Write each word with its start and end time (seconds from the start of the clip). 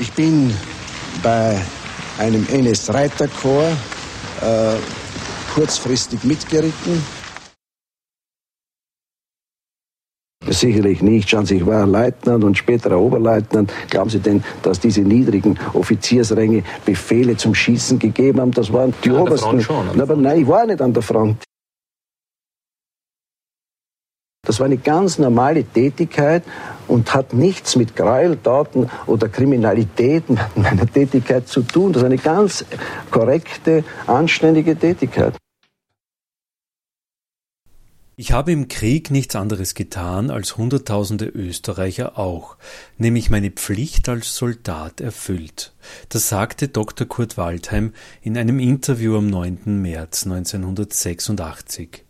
Ich 0.00 0.12
bin 0.12 0.50
bei 1.22 1.60
einem 2.18 2.46
NS-Reiterkorps 2.50 3.76
äh, 4.40 4.76
kurzfristig 5.54 6.24
mitgeritten. 6.24 7.02
Sicherlich 10.48 11.02
nicht. 11.02 11.28
Schauen 11.28 11.44
Sie, 11.44 11.56
ich 11.56 11.66
war 11.66 11.86
Leutnant 11.86 12.44
und 12.44 12.56
späterer 12.56 12.98
Oberleutnant. 12.98 13.70
Glauben 13.90 14.08
Sie 14.08 14.20
denn, 14.20 14.42
dass 14.62 14.80
diese 14.80 15.02
niedrigen 15.02 15.58
Offiziersränge 15.74 16.62
Befehle 16.86 17.36
zum 17.36 17.54
Schießen 17.54 17.98
gegeben 17.98 18.40
haben? 18.40 18.52
Das 18.52 18.72
waren 18.72 18.94
die 19.04 19.10
an 19.10 19.18
obersten. 19.18 19.60
Schon, 19.60 20.00
aber 20.00 20.16
nein, 20.16 20.40
ich 20.40 20.48
war 20.48 20.64
nicht 20.64 20.80
an 20.80 20.94
der 20.94 21.02
Front. 21.02 21.44
Das 24.50 24.58
war 24.58 24.66
eine 24.66 24.78
ganz 24.78 25.20
normale 25.20 25.62
Tätigkeit 25.62 26.42
und 26.88 27.14
hat 27.14 27.34
nichts 27.34 27.76
mit 27.76 27.94
Gräueltaten 27.94 28.90
oder 29.06 29.28
Kriminalität 29.28 30.24
meiner 30.56 30.88
Tätigkeit 30.88 31.46
zu 31.46 31.62
tun. 31.62 31.92
Das 31.92 32.02
ist 32.02 32.06
eine 32.06 32.18
ganz 32.18 32.64
korrekte, 33.12 33.84
anständige 34.08 34.74
Tätigkeit. 34.74 35.36
Ich 38.16 38.32
habe 38.32 38.50
im 38.50 38.66
Krieg 38.66 39.12
nichts 39.12 39.36
anderes 39.36 39.74
getan 39.74 40.32
als 40.32 40.56
Hunderttausende 40.56 41.26
Österreicher 41.26 42.18
auch, 42.18 42.56
nämlich 42.98 43.30
meine 43.30 43.52
Pflicht 43.52 44.08
als 44.08 44.34
Soldat 44.34 45.00
erfüllt. 45.00 45.74
Das 46.08 46.28
sagte 46.28 46.66
Dr. 46.66 47.06
Kurt 47.06 47.38
Waldheim 47.38 47.92
in 48.20 48.36
einem 48.36 48.58
Interview 48.58 49.16
am 49.16 49.28
9. 49.28 49.80
März 49.80 50.24
1986. 50.24 52.04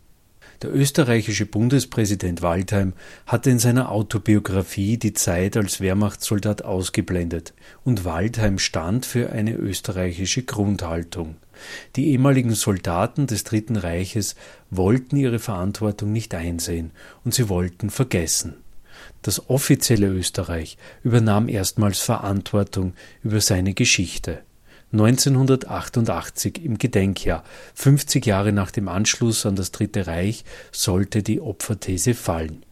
Der 0.61 0.75
österreichische 0.75 1.47
Bundespräsident 1.47 2.43
Waldheim 2.43 2.93
hatte 3.25 3.49
in 3.49 3.57
seiner 3.57 3.91
Autobiografie 3.91 4.97
die 4.97 5.13
Zeit 5.13 5.57
als 5.57 5.81
Wehrmachtssoldat 5.81 6.63
ausgeblendet, 6.63 7.55
und 7.83 8.05
Waldheim 8.05 8.59
stand 8.59 9.07
für 9.07 9.31
eine 9.31 9.55
österreichische 9.55 10.43
Grundhaltung. 10.43 11.37
Die 11.95 12.11
ehemaligen 12.11 12.53
Soldaten 12.53 13.25
des 13.25 13.43
Dritten 13.43 13.75
Reiches 13.75 14.35
wollten 14.69 15.15
ihre 15.17 15.39
Verantwortung 15.39 16.11
nicht 16.11 16.35
einsehen, 16.35 16.91
und 17.25 17.33
sie 17.33 17.49
wollten 17.49 17.89
vergessen. 17.89 18.57
Das 19.23 19.49
offizielle 19.49 20.07
Österreich 20.07 20.77
übernahm 21.03 21.49
erstmals 21.49 22.01
Verantwortung 22.01 22.93
über 23.23 23.41
seine 23.41 23.73
Geschichte. 23.73 24.43
1988 24.91 26.63
im 26.63 26.77
Gedenkjahr, 26.77 27.43
50 27.75 28.25
Jahre 28.25 28.51
nach 28.51 28.71
dem 28.71 28.87
Anschluss 28.87 29.45
an 29.45 29.55
das 29.55 29.71
Dritte 29.71 30.07
Reich, 30.07 30.43
sollte 30.71 31.23
die 31.23 31.39
Opferthese 31.39 32.13
fallen. 32.13 32.65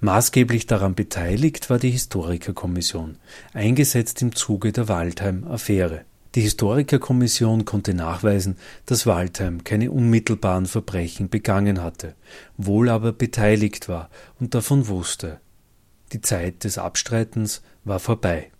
Maßgeblich 0.00 0.66
daran 0.66 0.94
beteiligt 0.94 1.70
war 1.70 1.78
die 1.78 1.90
Historikerkommission, 1.90 3.16
eingesetzt 3.52 4.22
im 4.22 4.34
Zuge 4.34 4.70
der 4.72 4.88
Waldheim-Affäre. 4.88 6.04
Die 6.34 6.42
Historikerkommission 6.42 7.64
konnte 7.64 7.94
nachweisen, 7.94 8.58
dass 8.86 9.06
Waldheim 9.06 9.64
keine 9.64 9.90
unmittelbaren 9.90 10.66
Verbrechen 10.66 11.30
begangen 11.30 11.82
hatte, 11.82 12.14
wohl 12.56 12.90
aber 12.90 13.12
beteiligt 13.12 13.88
war 13.88 14.08
und 14.38 14.54
davon 14.54 14.86
wusste. 14.88 15.40
Die 16.12 16.20
Zeit 16.20 16.64
des 16.64 16.78
Abstreitens 16.78 17.62
war 17.84 17.98
vorbei. 17.98 18.50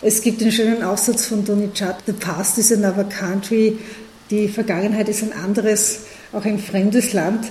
Es 0.00 0.22
gibt 0.22 0.40
den 0.40 0.52
schönen 0.52 0.84
Aussatz 0.84 1.26
von 1.26 1.44
Tony 1.44 1.70
Judd, 1.74 1.96
The 2.06 2.12
past 2.12 2.56
is 2.56 2.70
another 2.70 3.02
country, 3.02 3.78
die 4.30 4.46
Vergangenheit 4.46 5.08
ist 5.08 5.24
ein 5.24 5.32
anderes, 5.32 6.06
auch 6.32 6.44
ein 6.44 6.60
fremdes 6.60 7.12
Land. 7.14 7.50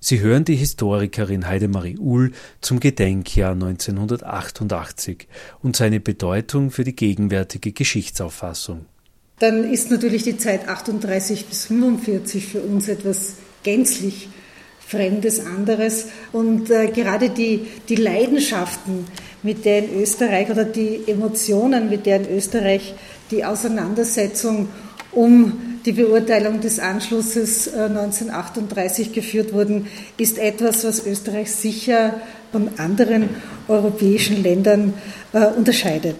Sie 0.00 0.20
hören 0.20 0.46
die 0.46 0.56
Historikerin 0.56 1.46
Heidemarie 1.46 1.98
Uhl 1.98 2.32
zum 2.62 2.80
Gedenkjahr 2.80 3.52
1988 3.52 5.28
und 5.62 5.76
seine 5.76 6.00
Bedeutung 6.00 6.70
für 6.70 6.84
die 6.84 6.96
gegenwärtige 6.96 7.72
Geschichtsauffassung. 7.72 8.86
Dann 9.38 9.70
ist 9.70 9.90
natürlich 9.90 10.22
die 10.22 10.38
Zeit 10.38 10.68
38 10.68 11.44
bis 11.44 11.66
45 11.66 12.46
für 12.46 12.60
uns 12.60 12.88
etwas 12.88 13.34
gänzlich 13.64 14.30
Fremdes, 14.86 15.44
anderes. 15.44 16.06
Und 16.32 16.70
äh, 16.70 16.86
gerade 16.86 17.30
die, 17.30 17.66
die 17.88 17.96
Leidenschaften, 17.96 19.04
mit 19.42 19.64
denen 19.64 20.00
Österreich 20.00 20.50
oder 20.50 20.64
die 20.64 21.00
Emotionen, 21.06 21.88
mit 21.90 22.06
denen 22.06 22.28
Österreich 22.28 22.94
die 23.30 23.44
Auseinandersetzung 23.44 24.68
um 25.12 25.80
die 25.86 25.92
Beurteilung 25.92 26.60
des 26.60 26.78
Anschlusses 26.78 27.72
1938 27.72 29.08
äh, 29.08 29.10
geführt 29.12 29.52
wurden, 29.52 29.86
ist 30.18 30.38
etwas, 30.38 30.84
was 30.84 31.06
Österreich 31.06 31.50
sicher 31.50 32.20
von 32.52 32.70
anderen 32.78 33.30
europäischen 33.68 34.42
Ländern 34.42 34.94
äh, 35.32 35.46
unterscheidet. 35.46 36.16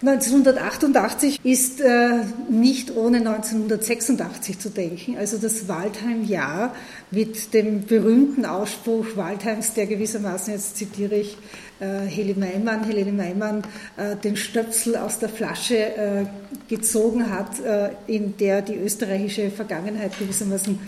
1988 0.00 1.40
ist 1.44 1.80
äh, 1.80 2.24
nicht 2.50 2.94
ohne 2.96 3.18
1986 3.18 4.58
zu 4.58 4.68
denken, 4.68 5.16
also 5.16 5.38
das 5.38 5.68
Waldheim-Jahr 5.68 6.74
mit 7.10 7.54
dem 7.54 7.86
berühmten 7.86 8.44
Ausspruch 8.44 9.06
Waldheims, 9.14 9.74
der 9.74 9.86
gewissermaßen, 9.86 10.52
jetzt 10.52 10.76
zitiere 10.76 11.14
ich 11.14 11.38
äh, 11.78 12.00
Heli 12.00 12.34
Meimann, 12.34 12.84
Helene 12.84 13.12
Meimann, 13.12 13.62
äh, 13.96 14.16
den 14.16 14.36
Stöpsel 14.36 14.96
aus 14.96 15.20
der 15.20 15.28
Flasche 15.28 15.76
äh, 15.76 16.26
gezogen 16.68 17.30
hat, 17.30 17.60
äh, 17.60 17.90
in 18.08 18.36
der 18.36 18.62
die 18.62 18.74
österreichische 18.74 19.50
Vergangenheit 19.50 20.18
gewissermaßen 20.18 20.78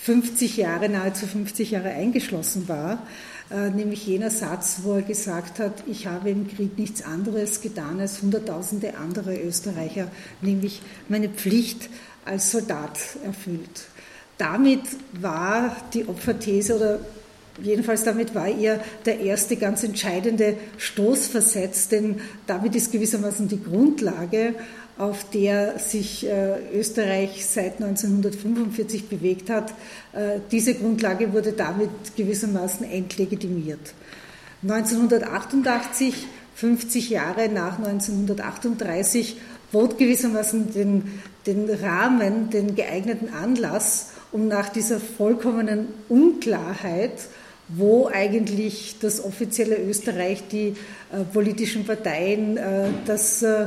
50 0.00 0.56
Jahre, 0.56 0.88
nahezu 0.88 1.26
50 1.26 1.70
Jahre 1.70 1.90
eingeschlossen 1.90 2.68
war. 2.68 2.98
Äh, 3.48 3.70
nämlich 3.70 4.06
jener 4.06 4.30
Satz, 4.30 4.80
wo 4.82 4.94
er 4.94 5.02
gesagt 5.02 5.60
hat, 5.60 5.84
ich 5.86 6.08
habe 6.08 6.30
im 6.30 6.48
Krieg 6.48 6.76
nichts 6.76 7.02
anderes 7.02 7.60
getan 7.60 8.00
als 8.00 8.20
Hunderttausende 8.20 8.96
andere 8.96 9.40
Österreicher, 9.40 10.10
nämlich 10.40 10.82
meine 11.08 11.28
Pflicht 11.28 11.88
als 12.24 12.50
Soldat 12.50 12.98
erfüllt. 13.24 13.86
Damit 14.36 14.82
war 15.12 15.76
die 15.94 16.08
Opferthese 16.08 16.74
oder 16.74 16.98
jedenfalls 17.62 18.02
damit 18.02 18.34
war 18.34 18.48
ihr 18.48 18.80
der 19.04 19.20
erste 19.20 19.56
ganz 19.56 19.84
entscheidende 19.84 20.56
Stoß 20.76 21.28
versetzt, 21.28 21.92
denn 21.92 22.20
damit 22.48 22.74
ist 22.74 22.90
gewissermaßen 22.90 23.46
die 23.46 23.62
Grundlage 23.62 24.54
auf 24.98 25.28
der 25.30 25.78
sich 25.78 26.26
äh, 26.26 26.54
Österreich 26.74 27.44
seit 27.46 27.82
1945 27.82 29.08
bewegt 29.08 29.50
hat. 29.50 29.70
Äh, 30.12 30.40
diese 30.50 30.74
Grundlage 30.74 31.32
wurde 31.32 31.52
damit 31.52 31.90
gewissermaßen 32.16 32.90
entlegitimiert. 32.90 33.94
1988, 34.62 36.26
50 36.54 37.10
Jahre 37.10 37.48
nach 37.50 37.78
1938, 37.78 39.36
bot 39.70 39.98
gewissermaßen 39.98 40.72
den, 40.72 41.20
den 41.46 41.68
Rahmen, 41.68 42.48
den 42.50 42.74
geeigneten 42.74 43.28
Anlass, 43.34 44.12
um 44.32 44.48
nach 44.48 44.70
dieser 44.70 44.98
vollkommenen 44.98 45.88
Unklarheit, 46.08 47.28
wo 47.68 48.08
eigentlich 48.08 48.96
das 49.00 49.22
offizielle 49.22 49.76
Österreich, 49.76 50.44
die 50.50 50.74
äh, 51.12 51.24
politischen 51.32 51.84
Parteien, 51.84 52.56
äh, 52.56 52.88
das 53.06 53.42
äh, 53.42 53.66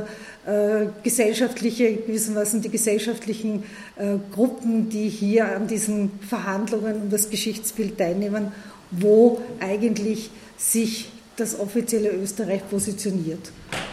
gesellschaftliche, 1.02 1.94
gewissermaßen 1.94 2.62
die 2.62 2.70
gesellschaftlichen 2.70 3.64
äh, 3.96 4.16
Gruppen, 4.32 4.88
die 4.88 5.08
hier 5.08 5.54
an 5.54 5.66
diesen 5.66 6.12
Verhandlungen 6.26 7.02
um 7.02 7.10
das 7.10 7.28
Geschichtsbild 7.30 7.98
teilnehmen, 7.98 8.52
wo 8.90 9.40
eigentlich 9.60 10.30
sich 10.56 11.10
das 11.36 11.58
offizielle 11.58 12.10
Österreich 12.10 12.68
positioniert. 12.68 13.52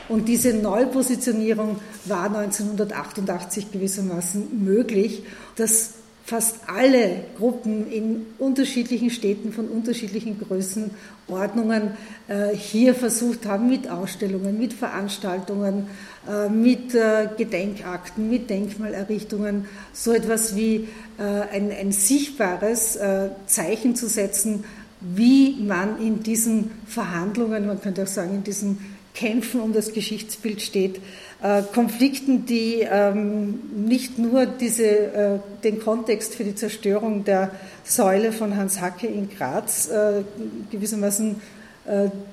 Und 0.10 0.28
diese 0.28 0.54
Neupositionierung 0.54 1.80
war 2.06 2.26
1988 2.26 3.72
gewissermaßen 3.72 4.64
möglich. 4.64 5.24
Das 5.56 5.94
fast 6.28 6.58
alle 6.68 7.24
Gruppen 7.38 7.90
in 7.90 8.26
unterschiedlichen 8.38 9.10
Städten 9.10 9.54
von 9.54 9.70
unterschiedlichen 9.70 10.38
Größenordnungen 10.38 11.92
äh, 12.28 12.54
hier 12.54 12.94
versucht 12.96 13.46
haben, 13.46 13.70
mit 13.70 13.90
Ausstellungen, 13.90 14.60
mit 14.60 14.74
Veranstaltungen, 14.74 15.88
äh, 16.30 16.50
mit 16.50 16.94
äh, 16.94 17.30
Gedenkakten, 17.38 18.30
mit 18.30 18.50
Denkmalerrichtungen, 18.50 19.68
so 19.94 20.12
etwas 20.12 20.56
wie 20.58 20.90
ein, 21.18 21.72
ein 21.72 21.92
sichtbares 21.92 23.00
Zeichen 23.48 23.96
zu 23.96 24.08
setzen, 24.08 24.66
wie 25.02 25.56
man 25.64 26.00
in 26.00 26.22
diesen 26.22 26.70
Verhandlungen, 26.86 27.66
man 27.66 27.82
könnte 27.82 28.04
auch 28.04 28.08
sagen, 28.08 28.36
in 28.36 28.44
diesen 28.44 28.78
Kämpfen 29.18 29.62
um 29.62 29.74
das 29.74 29.94
Geschichtsbild 29.94 30.62
steht, 30.62 31.02
äh, 31.42 31.64
Konflikten, 31.74 32.46
die 32.46 32.82
ähm, 32.82 33.60
nicht 33.88 34.20
nur 34.20 34.46
diese, 34.46 34.86
äh, 34.86 35.40
den 35.64 35.80
Kontext 35.80 36.36
für 36.36 36.44
die 36.44 36.54
Zerstörung 36.54 37.24
der 37.24 37.52
Säule 37.84 38.32
von 38.32 38.56
Hans 38.56 38.80
Hacke 38.80 39.08
in 39.08 39.30
Graz 39.30 39.90
äh, 39.90 40.24
gewissermaßen 40.72 41.36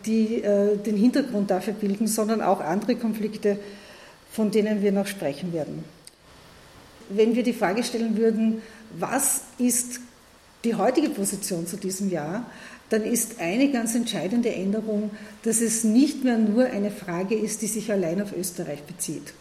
die, 0.05 0.43
den 0.85 0.97
Hintergrund 0.97 1.49
dafür 1.49 1.75
bilden, 1.75 2.09
sondern 2.09 2.43
auch 2.43 2.61
andere 2.61 2.97
Konflikte, 2.97 3.57
von 4.33 4.51
denen 4.51 4.83
wir 4.83 4.91
noch 4.91 5.07
sprechen 5.07 5.53
werden. 5.53 5.85
Wenn 7.09 7.37
wir 7.37 7.45
die 7.45 7.53
Frage 7.53 7.85
stellen 7.85 8.17
würden, 8.17 8.63
was 8.99 9.43
ist 9.59 10.01
die 10.65 10.75
heutige 10.75 11.11
Position 11.11 11.69
zu 11.69 11.77
diesem 11.77 12.11
Jahr, 12.11 12.47
dann 12.91 13.03
ist 13.03 13.41
eine 13.41 13.71
ganz 13.71 13.95
entscheidende 13.95 14.55
Änderung, 14.55 15.11
dass 15.43 15.61
es 15.61 15.85
nicht 15.85 16.25
mehr 16.25 16.39
nur 16.39 16.67
eine 16.67 16.91
Frage 16.91 17.35
ist, 17.35 17.63
die 17.63 17.67
sich 17.67 17.91
allein 17.91 18.21
auf 18.23 18.37
Österreich 18.37 18.83
bezieht. 18.83 19.33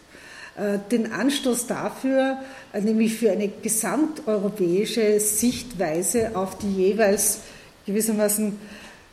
Äh, 0.56 0.78
den 0.90 1.12
Anstoß 1.12 1.66
dafür, 1.66 2.38
äh, 2.72 2.80
nämlich 2.80 3.14
für 3.14 3.32
eine 3.32 3.48
gesamteuropäische 3.48 5.18
Sichtweise 5.18 6.36
auf 6.36 6.58
die 6.58 6.72
jeweils 6.72 7.40
gewissermaßen 7.86 8.56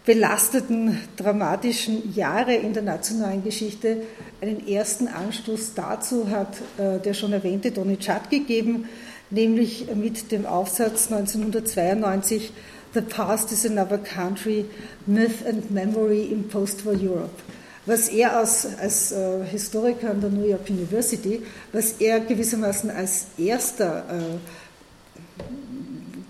belasteten, 0.06 1.00
dramatischen 1.16 2.14
Jahre 2.16 2.56
in 2.56 2.74
der 2.74 2.84
nationalen 2.84 3.44
Geschichte, 3.44 4.04
einen 4.40 4.68
ersten 4.68 5.08
Anstoß 5.08 5.74
dazu 5.76 6.30
hat 6.30 6.58
äh, 6.78 7.00
der 7.00 7.14
schon 7.14 7.34
erwähnte 7.34 7.74
Tony 7.74 7.98
Chad 7.98 8.30
gegeben, 8.30 8.88
nämlich 9.32 9.88
mit 9.96 10.32
dem 10.32 10.46
Aufsatz 10.46 11.12
1992 11.12 12.52
The 12.94 13.02
Past 13.02 13.54
is 13.54 13.66
Another 13.66 13.98
Country, 13.98 14.66
Myth 15.08 15.46
and 15.46 15.72
Memory 15.72 16.24
in 16.24 16.50
Post-War 16.50 16.94
Europe. 16.94 17.42
Was 17.86 18.10
er 18.10 18.36
als, 18.36 18.68
als 18.78 19.14
äh, 19.14 19.46
Historiker 19.46 20.10
an 20.10 20.20
der 20.20 20.30
New 20.30 20.46
York 20.46 20.70
University, 20.70 21.42
was 21.72 21.94
er 22.00 22.20
gewissermaßen 22.20 22.90
als 22.92 23.28
erster 23.38 24.04
äh, 24.10 24.38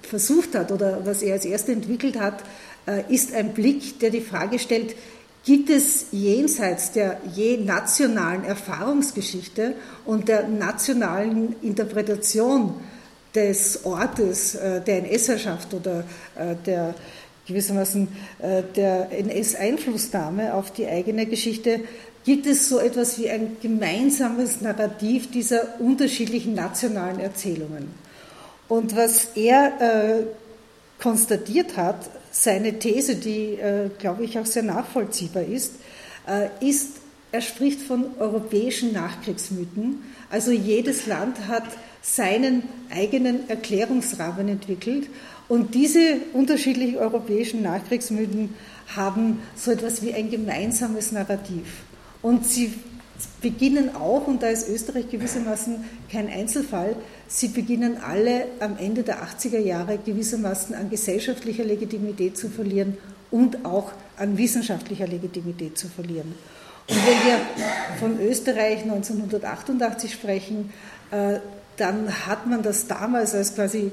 versucht 0.08 0.54
hat 0.54 0.72
oder 0.72 1.04
was 1.04 1.24
er 1.24 1.34
als 1.34 1.46
erster 1.46 1.74
entwickelt 1.74 2.20
hat, 2.20 2.44
äh, 2.86 3.12
ist 3.12 3.34
ein 3.34 3.54
Blick, 3.54 4.00
der 4.00 4.12
die 4.12 4.22
Frage 4.22 4.60
stellt, 4.60 4.96
gibt 5.44 5.72
es 5.72 6.06
jenseits 6.12 6.92
der 6.92 7.18
je 7.34 7.58
nationalen 7.58 8.44
Erfahrungsgeschichte 8.44 9.74
und 10.06 10.28
der 10.28 10.48
nationalen 10.48 11.56
Interpretation 11.64 12.76
des 13.34 13.86
Ortes 13.86 14.56
äh, 14.56 14.82
der 14.82 15.00
NS-Herrschaft 15.00 15.74
oder 15.74 16.04
äh, 16.36 16.56
der 16.66 16.94
gewissermaßen 17.48 18.08
äh, 18.40 18.64
der 18.76 19.12
NS-Einflussnahme 19.12 20.54
auf 20.54 20.72
die 20.72 20.88
eigene 20.88 21.26
Geschichte, 21.26 21.82
gibt 22.24 22.46
es 22.46 22.70
so 22.70 22.80
etwas 22.80 23.18
wie 23.18 23.30
ein 23.30 23.58
gemeinsames 23.62 24.62
Narrativ 24.62 25.32
dieser 25.32 25.80
unterschiedlichen 25.80 26.54
nationalen 26.54 27.20
Erzählungen. 27.20 27.90
Und 28.68 28.96
was 28.96 29.30
er 29.36 29.74
äh, 29.80 30.24
konstatiert 31.02 31.78
hat, 31.78 32.10
seine 32.32 32.80
These, 32.80 33.16
die, 33.16 33.56
äh, 33.56 33.90
glaube 33.98 34.24
ich, 34.24 34.38
auch 34.38 34.46
sehr 34.46 34.64
nachvollziehbar 34.64 35.44
ist, 35.44 35.74
äh, 36.28 36.48
ist, 36.66 36.98
er 37.32 37.42
spricht 37.42 37.82
von 37.82 38.06
europäischen 38.20 38.94
Nachkriegsmythen. 38.94 40.04
Also 40.30 40.52
jedes 40.52 41.08
Land 41.08 41.48
hat 41.48 41.66
seinen 42.02 42.64
eigenen 42.90 43.50
Erklärungsrahmen 43.50 44.48
entwickelt 44.48 45.08
und 45.48 45.76
diese 45.76 46.18
unterschiedlichen 46.34 46.98
europäischen 46.98 47.62
Nachkriegsmythen 47.62 48.54
haben 48.96 49.40
so 49.56 49.72
etwas 49.72 50.02
wie 50.02 50.14
ein 50.14 50.30
gemeinsames 50.30 51.12
Narrativ. 51.12 51.66
Und 52.22 52.46
sie 52.46 52.74
beginnen 53.42 53.96
auch, 53.96 54.28
und 54.28 54.42
da 54.42 54.48
ist 54.48 54.68
Österreich 54.68 55.10
gewissermaßen 55.10 55.84
kein 56.12 56.28
Einzelfall, 56.30 56.96
sie 57.28 57.50
beginnen 57.50 57.98
alle 57.98 58.46
am 58.60 58.78
Ende 58.78 59.04
der 59.04 59.24
80er 59.24 59.60
Jahre 59.60 59.98
gewissermaßen 59.98 60.76
an 60.76 60.90
gesellschaftlicher 60.90 61.64
Legitimität 61.64 62.38
zu 62.38 62.50
verlieren 62.50 62.98
und 63.30 63.66
auch 63.66 63.92
an 64.18 64.38
wissenschaftlicher 64.38 65.08
Legitimität 65.08 65.78
zu 65.78 65.88
verlieren. 65.88 66.34
Und 66.88 66.98
wenn 66.98 67.26
wir 67.26 67.40
von 68.00 68.20
Österreich 68.20 68.84
1988 68.84 70.12
sprechen, 70.12 70.72
äh, 71.12 71.40
dann 71.78 72.28
hat 72.28 72.48
man 72.48 72.64
das 72.64 72.88
damals 72.88 73.34
als 73.34 73.56
quasi 73.56 73.92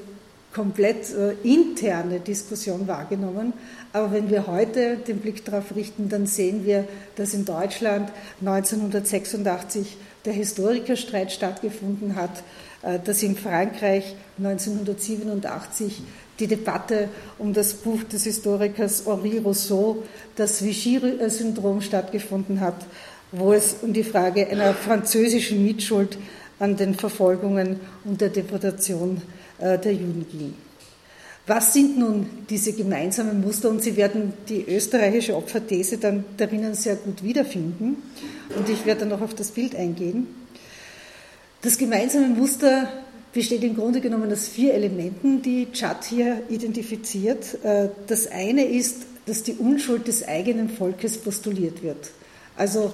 komplett 0.53 1.13
äh, 1.13 1.33
interne 1.43 2.19
Diskussion 2.19 2.87
wahrgenommen. 2.87 3.53
Aber 3.93 4.11
wenn 4.11 4.29
wir 4.29 4.47
heute 4.47 4.97
den 4.97 5.19
Blick 5.19 5.45
darauf 5.45 5.75
richten, 5.75 6.09
dann 6.09 6.25
sehen 6.25 6.65
wir, 6.65 6.87
dass 7.15 7.33
in 7.33 7.45
Deutschland 7.45 8.11
1986 8.41 9.97
der 10.25 10.33
Historikerstreit 10.33 11.31
stattgefunden 11.31 12.15
hat, 12.15 12.43
äh, 12.81 12.99
dass 13.03 13.21
in 13.21 13.35
Frankreich 13.35 14.15
1987 14.39 16.01
die 16.39 16.47
Debatte 16.47 17.09
um 17.37 17.53
das 17.53 17.73
Buch 17.73 18.03
des 18.03 18.23
Historikers 18.23 19.03
Henri 19.05 19.37
Rousseau, 19.39 20.03
das 20.35 20.63
Vichy-Syndrom, 20.63 21.81
stattgefunden 21.81 22.61
hat, 22.61 22.85
wo 23.31 23.53
es 23.53 23.75
um 23.81 23.93
die 23.93 24.03
Frage 24.03 24.47
einer 24.47 24.73
französischen 24.73 25.63
Mitschuld 25.63 26.17
an 26.59 26.75
den 26.75 26.93
Verfolgungen 26.93 27.79
und 28.03 28.19
der 28.21 28.29
Deportation 28.29 29.21
äh, 29.59 29.79
der 29.79 29.93
Juden 29.93 30.25
ging. 30.29 30.53
Was 31.47 31.73
sind 31.73 31.97
nun 31.97 32.29
diese 32.47 32.73
gemeinsamen 32.73 33.41
Muster? 33.41 33.69
Und 33.69 33.81
Sie 33.81 33.97
werden 33.97 34.33
die 34.47 34.65
österreichische 34.67 35.35
Opferthese 35.35 35.97
dann 35.97 36.23
darin 36.37 36.75
sehr 36.75 36.95
gut 36.95 37.23
wiederfinden. 37.23 38.03
Und 38.55 38.69
ich 38.69 38.85
werde 38.85 39.01
dann 39.01 39.09
noch 39.09 39.21
auf 39.21 39.33
das 39.33 39.49
Bild 39.49 39.75
eingehen. 39.75 40.27
Das 41.63 41.79
gemeinsame 41.79 42.27
Muster 42.27 42.87
besteht 43.33 43.63
im 43.63 43.75
Grunde 43.75 43.99
genommen 43.99 44.31
aus 44.31 44.47
vier 44.47 44.75
Elementen, 44.75 45.41
die 45.41 45.71
Chad 45.71 46.03
hier 46.03 46.43
identifiziert. 46.49 47.63
Äh, 47.63 47.89
das 48.05 48.27
eine 48.27 48.65
ist, 48.65 49.07
dass 49.25 49.41
die 49.41 49.53
Unschuld 49.53 50.07
des 50.07 50.27
eigenen 50.27 50.69
Volkes 50.69 51.17
postuliert 51.17 51.81
wird. 51.81 52.11
Also, 52.57 52.93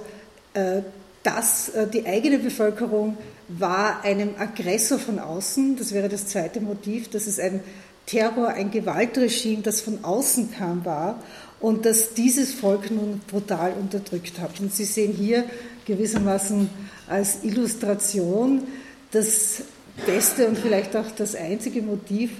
äh, 0.54 0.80
dass 1.22 1.72
die 1.92 2.06
eigene 2.06 2.38
Bevölkerung 2.38 3.18
war 3.48 4.02
einem 4.02 4.30
Aggressor 4.38 4.98
von 4.98 5.18
außen, 5.18 5.76
das 5.76 5.92
wäre 5.92 6.08
das 6.08 6.26
zweite 6.26 6.60
Motiv, 6.60 7.08
dass 7.08 7.26
es 7.26 7.38
ein 7.38 7.60
Terror, 8.06 8.48
ein 8.48 8.70
Gewaltregime, 8.70 9.62
das 9.62 9.80
von 9.80 10.04
außen 10.04 10.52
kam, 10.52 10.84
war 10.84 11.22
und 11.60 11.84
dass 11.86 12.14
dieses 12.14 12.54
Volk 12.54 12.90
nun 12.90 13.20
brutal 13.28 13.72
unterdrückt 13.72 14.38
hat. 14.40 14.60
Und 14.60 14.72
Sie 14.72 14.84
sehen 14.84 15.12
hier 15.12 15.44
gewissermaßen 15.86 16.70
als 17.08 17.44
Illustration 17.44 18.62
das 19.10 19.62
beste 20.04 20.46
und 20.46 20.58
vielleicht 20.58 20.94
auch 20.96 21.10
das 21.16 21.34
einzige 21.34 21.82
Motiv, 21.82 22.30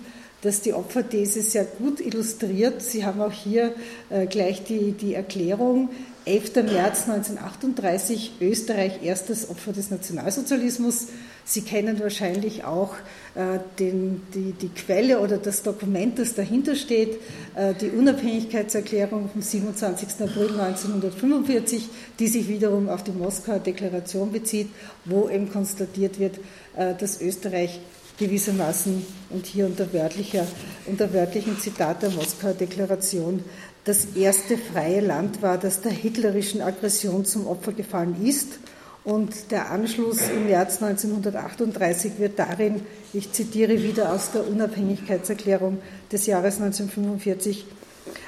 das 0.42 0.60
die 0.60 0.74
Opferthese 0.74 1.42
sehr 1.42 1.64
gut 1.64 2.00
illustriert. 2.00 2.82
Sie 2.82 3.04
haben 3.04 3.20
auch 3.20 3.32
hier 3.32 3.74
äh, 4.10 4.26
gleich 4.26 4.64
die, 4.64 4.92
die 4.92 5.14
Erklärung. 5.14 5.88
11. 6.26 6.56
März 6.56 7.08
1938, 7.08 8.32
Österreich 8.40 9.00
erstes 9.04 9.48
Opfer 9.48 9.72
des 9.72 9.92
Nationalsozialismus. 9.92 11.06
Sie 11.44 11.60
kennen 11.60 12.00
wahrscheinlich 12.00 12.64
auch 12.64 12.94
äh, 13.36 13.60
den, 13.78 14.22
die, 14.34 14.50
die, 14.50 14.70
Quelle 14.70 15.20
oder 15.20 15.38
das 15.38 15.62
Dokument, 15.62 16.18
das 16.18 16.34
dahinter 16.34 16.74
steht, 16.74 17.20
äh, 17.54 17.74
die 17.74 17.90
Unabhängigkeitserklärung 17.90 19.30
vom 19.30 19.40
27. 19.40 20.08
April 20.20 20.58
1945, 20.58 21.88
die 22.18 22.26
sich 22.26 22.48
wiederum 22.48 22.88
auf 22.88 23.04
die 23.04 23.12
Moskauer 23.12 23.60
Deklaration 23.60 24.32
bezieht, 24.32 24.68
wo 25.04 25.28
eben 25.28 25.52
konstatiert 25.52 26.18
wird, 26.18 26.40
äh, 26.76 26.96
dass 26.98 27.20
Österreich 27.20 27.78
gewissermaßen 28.18 29.06
und 29.30 29.46
hier 29.46 29.66
unter, 29.66 29.92
wörtlicher, 29.92 30.44
unter 30.86 31.12
wörtlichem 31.12 31.56
Zitat 31.60 32.02
der 32.02 32.10
Moskauer 32.10 32.54
Deklaration 32.54 33.44
das 33.86 34.16
erste 34.16 34.58
freie 34.58 35.00
Land 35.00 35.42
war, 35.42 35.58
das 35.58 35.80
der 35.80 35.92
hitlerischen 35.92 36.60
Aggression 36.60 37.24
zum 37.24 37.46
Opfer 37.46 37.72
gefallen 37.72 38.16
ist. 38.22 38.58
Und 39.04 39.52
der 39.52 39.70
Anschluss 39.70 40.18
im 40.28 40.46
März 40.46 40.82
1938 40.82 42.18
wird 42.18 42.40
darin, 42.40 42.80
ich 43.12 43.30
zitiere 43.30 43.84
wieder 43.84 44.12
aus 44.12 44.32
der 44.32 44.48
Unabhängigkeitserklärung 44.48 45.78
des 46.10 46.26
Jahres 46.26 46.56
1945, 46.56 47.64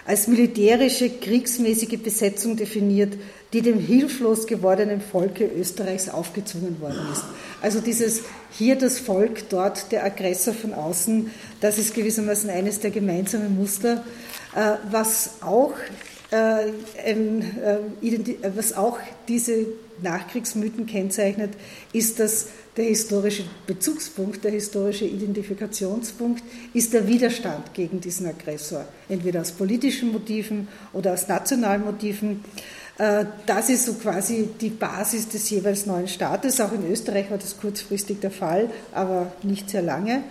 als 0.07 0.29
militärische, 0.29 1.11
kriegsmäßige 1.11 1.99
Besetzung 1.99 2.57
definiert, 2.57 3.15
die 3.53 3.61
dem 3.61 3.81
hilflos 3.81 4.47
gewordenen 4.47 5.01
Volke 5.01 5.45
Österreichs 5.45 6.09
aufgezwungen 6.09 6.81
worden 6.81 7.01
ist. 7.13 7.25
Also 7.61 7.81
dieses 7.81 8.23
hier 8.53 8.77
das 8.77 9.01
Volk, 9.01 9.49
dort 9.49 9.91
der 9.91 10.05
Aggressor 10.05 10.55
von 10.55 10.73
außen, 10.73 11.31
das 11.61 11.79
ist 11.79 11.95
gewissermaßen 11.95 12.49
eines 12.49 12.79
der 12.79 12.93
gemeinsamen 12.93 13.57
Muster, 13.57 14.05
was 14.91 15.41
auch, 15.41 15.75
äh, 16.33 16.69
äh, 16.69 17.15
was 18.57 18.73
auch 18.73 18.99
diese 19.29 19.67
Nachkriegsmythen 20.03 20.87
kennzeichnet, 20.87 21.51
ist, 21.93 22.19
dass 22.21 22.49
der 22.77 22.87
historische 22.87 23.45
Bezugspunkt, 23.67 24.45
der 24.45 24.53
historische 24.53 25.05
Identifikationspunkt 25.05 26.43
ist 26.75 26.93
der 26.93 27.07
Widerstand 27.09 27.75
gegen 27.75 28.01
diesen 28.01 28.27
Aggressor, 28.27 28.85
entweder 29.09 29.41
aus 29.41 29.53
politischen 29.53 30.13
Motiven 30.13 30.69
oder 30.93 31.15
aus 31.15 31.27
nationalen 31.27 31.85
Motiven. 31.85 32.45
Das 33.47 33.69
ist 33.69 33.87
so 33.87 33.95
quasi 33.95 34.49
die 34.61 34.71
Basis 34.71 35.29
des 35.29 35.51
jeweils 35.51 35.87
neuen 35.87 36.07
Staates. 36.07 36.61
Auch 36.61 36.73
in 36.73 36.89
Österreich 36.89 37.31
war 37.31 37.39
das 37.39 37.57
kurzfristig 37.57 38.21
der 38.21 38.31
Fall, 38.31 38.71
aber 38.93 39.33
nicht 39.43 39.71
sehr 39.71 39.83
lange. 39.83 40.23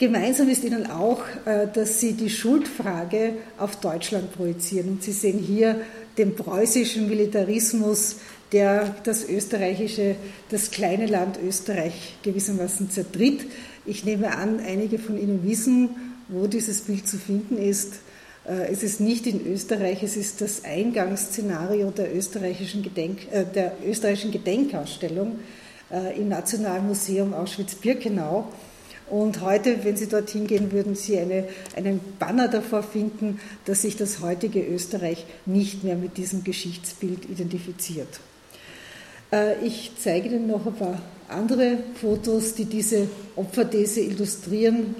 Gemeinsam 0.00 0.48
ist 0.48 0.64
Ihnen 0.64 0.90
auch, 0.90 1.20
äh, 1.44 1.66
dass 1.70 2.00
Sie 2.00 2.14
die 2.14 2.30
Schuldfrage 2.30 3.34
auf 3.58 3.76
Deutschland 3.80 4.32
projizieren. 4.32 4.88
Und 4.88 5.02
Sie 5.02 5.12
sehen 5.12 5.38
hier 5.38 5.82
den 6.16 6.34
preußischen 6.34 7.06
Militarismus, 7.06 8.16
der 8.50 8.96
das 9.04 9.28
österreichische, 9.28 10.16
das 10.48 10.70
kleine 10.70 11.04
Land 11.04 11.38
Österreich 11.46 12.14
gewissermaßen 12.22 12.90
zertritt. 12.90 13.42
Ich 13.84 14.06
nehme 14.06 14.34
an, 14.34 14.58
einige 14.66 14.98
von 14.98 15.20
Ihnen 15.20 15.44
wissen, 15.44 15.90
wo 16.28 16.46
dieses 16.46 16.80
Bild 16.80 17.06
zu 17.06 17.18
finden 17.18 17.58
ist. 17.58 17.96
Äh, 18.48 18.72
es 18.72 18.82
ist 18.82 19.00
nicht 19.00 19.26
in 19.26 19.46
Österreich, 19.52 20.02
es 20.02 20.16
ist 20.16 20.40
das 20.40 20.64
Eingangsszenario 20.64 21.90
der 21.90 22.16
österreichischen, 22.16 22.82
Gedenk, 22.82 23.30
äh, 23.32 23.44
der 23.44 23.76
österreichischen 23.86 24.30
Gedenkausstellung 24.30 25.40
im 26.16 26.28
Nationalmuseum 26.28 27.34
Auschwitz-Birkenau. 27.34 28.44
Und 29.10 29.40
heute, 29.40 29.84
wenn 29.84 29.96
Sie 29.96 30.08
dorthin 30.08 30.46
gehen, 30.46 30.70
würden 30.70 30.94
Sie 30.94 31.18
eine, 31.18 31.48
einen 31.74 32.00
Banner 32.18 32.48
davor 32.48 32.82
finden, 32.82 33.40
dass 33.64 33.82
sich 33.82 33.96
das 33.96 34.20
heutige 34.20 34.62
Österreich 34.64 35.26
nicht 35.46 35.82
mehr 35.82 35.96
mit 35.96 36.16
diesem 36.16 36.44
Geschichtsbild 36.44 37.28
identifiziert. 37.28 38.20
Ich 39.62 39.92
zeige 39.98 40.28
Ihnen 40.28 40.46
noch 40.46 40.66
ein 40.66 40.74
paar 40.74 41.02
andere 41.28 41.78
Fotos, 42.00 42.54
die 42.54 42.64
diese 42.64 43.08
Opferthese 43.36 44.00
illustrieren. 44.00 44.94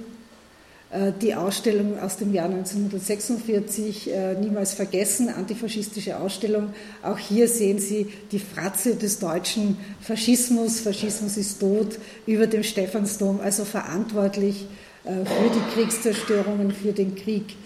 Äh, 0.90 1.12
die 1.20 1.34
Ausstellung 1.36 2.00
aus 2.00 2.16
dem 2.16 2.34
Jahr 2.34 2.46
1946, 2.46 4.10
äh, 4.10 4.34
niemals 4.34 4.74
vergessen, 4.74 5.28
antifaschistische 5.28 6.18
Ausstellung. 6.18 6.74
Auch 7.02 7.18
hier 7.18 7.48
sehen 7.48 7.78
Sie 7.78 8.08
die 8.32 8.40
Fratze 8.40 8.96
des 8.96 9.20
deutschen 9.20 9.76
Faschismus. 10.00 10.80
Faschismus 10.80 11.36
ist 11.36 11.60
tot 11.60 11.98
über 12.26 12.48
dem 12.48 12.64
Stephansdom, 12.64 13.40
also 13.40 13.64
verantwortlich 13.64 14.66
äh, 15.04 15.10
für 15.24 15.50
die 15.54 15.74
Kriegszerstörungen, 15.74 16.72
für 16.72 16.92
den 16.92 17.14
Krieg 17.14 17.56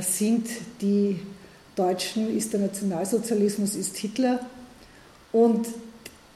sind 0.00 0.46
die 0.80 1.20
Deutschen, 1.76 2.34
ist 2.34 2.54
der 2.54 2.60
Nationalsozialismus, 2.60 3.74
ist 3.74 3.98
Hitler. 3.98 4.40
Und 5.30 5.66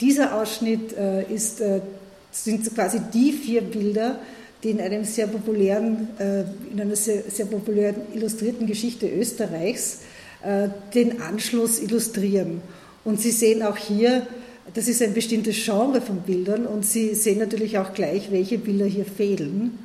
dieser 0.02 0.38
Ausschnitt 0.38 0.92
ist, 1.30 1.62
sind 2.30 2.74
quasi 2.74 3.00
die 3.10 3.32
vier 3.32 3.62
Bilder, 3.62 4.18
die 4.62 4.70
in 4.70 4.80
einem 4.80 5.04
sehr 5.04 5.26
populären, 5.26 6.08
äh, 6.18 6.42
in 6.72 6.80
einer 6.80 6.96
sehr, 6.96 7.22
sehr 7.28 7.46
populären 7.46 7.96
illustrierten 8.14 8.66
Geschichte 8.66 9.08
Österreichs 9.08 10.00
äh, 10.42 10.68
den 10.94 11.20
Anschluss 11.20 11.80
illustrieren. 11.80 12.62
Und 13.04 13.20
Sie 13.20 13.32
sehen 13.32 13.62
auch 13.62 13.76
hier, 13.76 14.26
das 14.74 14.86
ist 14.86 15.02
ein 15.02 15.14
bestimmtes 15.14 15.56
Genre 15.64 16.00
von 16.00 16.18
Bildern 16.18 16.66
und 16.66 16.86
Sie 16.86 17.14
sehen 17.14 17.38
natürlich 17.38 17.78
auch 17.78 17.92
gleich, 17.94 18.30
welche 18.30 18.58
Bilder 18.58 18.86
hier 18.86 19.04
fehlen, 19.04 19.78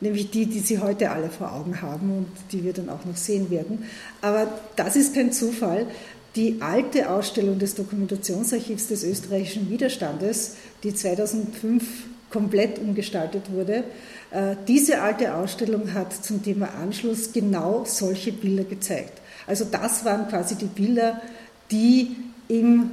nämlich 0.00 0.30
die, 0.30 0.46
die 0.46 0.58
Sie 0.58 0.80
heute 0.80 1.10
alle 1.10 1.30
vor 1.30 1.52
Augen 1.52 1.80
haben 1.80 2.10
und 2.18 2.26
die 2.50 2.64
wir 2.64 2.72
dann 2.72 2.88
auch 2.88 3.04
noch 3.04 3.16
sehen 3.16 3.50
werden. 3.50 3.84
Aber 4.20 4.48
das 4.74 4.96
ist 4.96 5.14
kein 5.14 5.32
Zufall. 5.32 5.86
Die 6.34 6.56
alte 6.60 7.10
Ausstellung 7.10 7.60
des 7.60 7.76
Dokumentationsarchivs 7.76 8.88
des 8.88 9.04
österreichischen 9.04 9.70
Widerstandes, 9.70 10.56
die 10.82 10.92
2005 10.92 11.84
komplett 12.34 12.80
umgestaltet 12.80 13.52
wurde. 13.52 13.84
Äh, 14.32 14.56
diese 14.66 15.00
alte 15.00 15.34
Ausstellung 15.34 15.94
hat 15.94 16.12
zum 16.12 16.42
Thema 16.42 16.68
Anschluss 16.82 17.32
genau 17.32 17.84
solche 17.86 18.32
Bilder 18.32 18.64
gezeigt. 18.64 19.22
Also 19.46 19.64
das 19.64 20.04
waren 20.04 20.28
quasi 20.28 20.56
die 20.56 20.66
Bilder, 20.66 21.22
die 21.70 22.16
im 22.48 22.90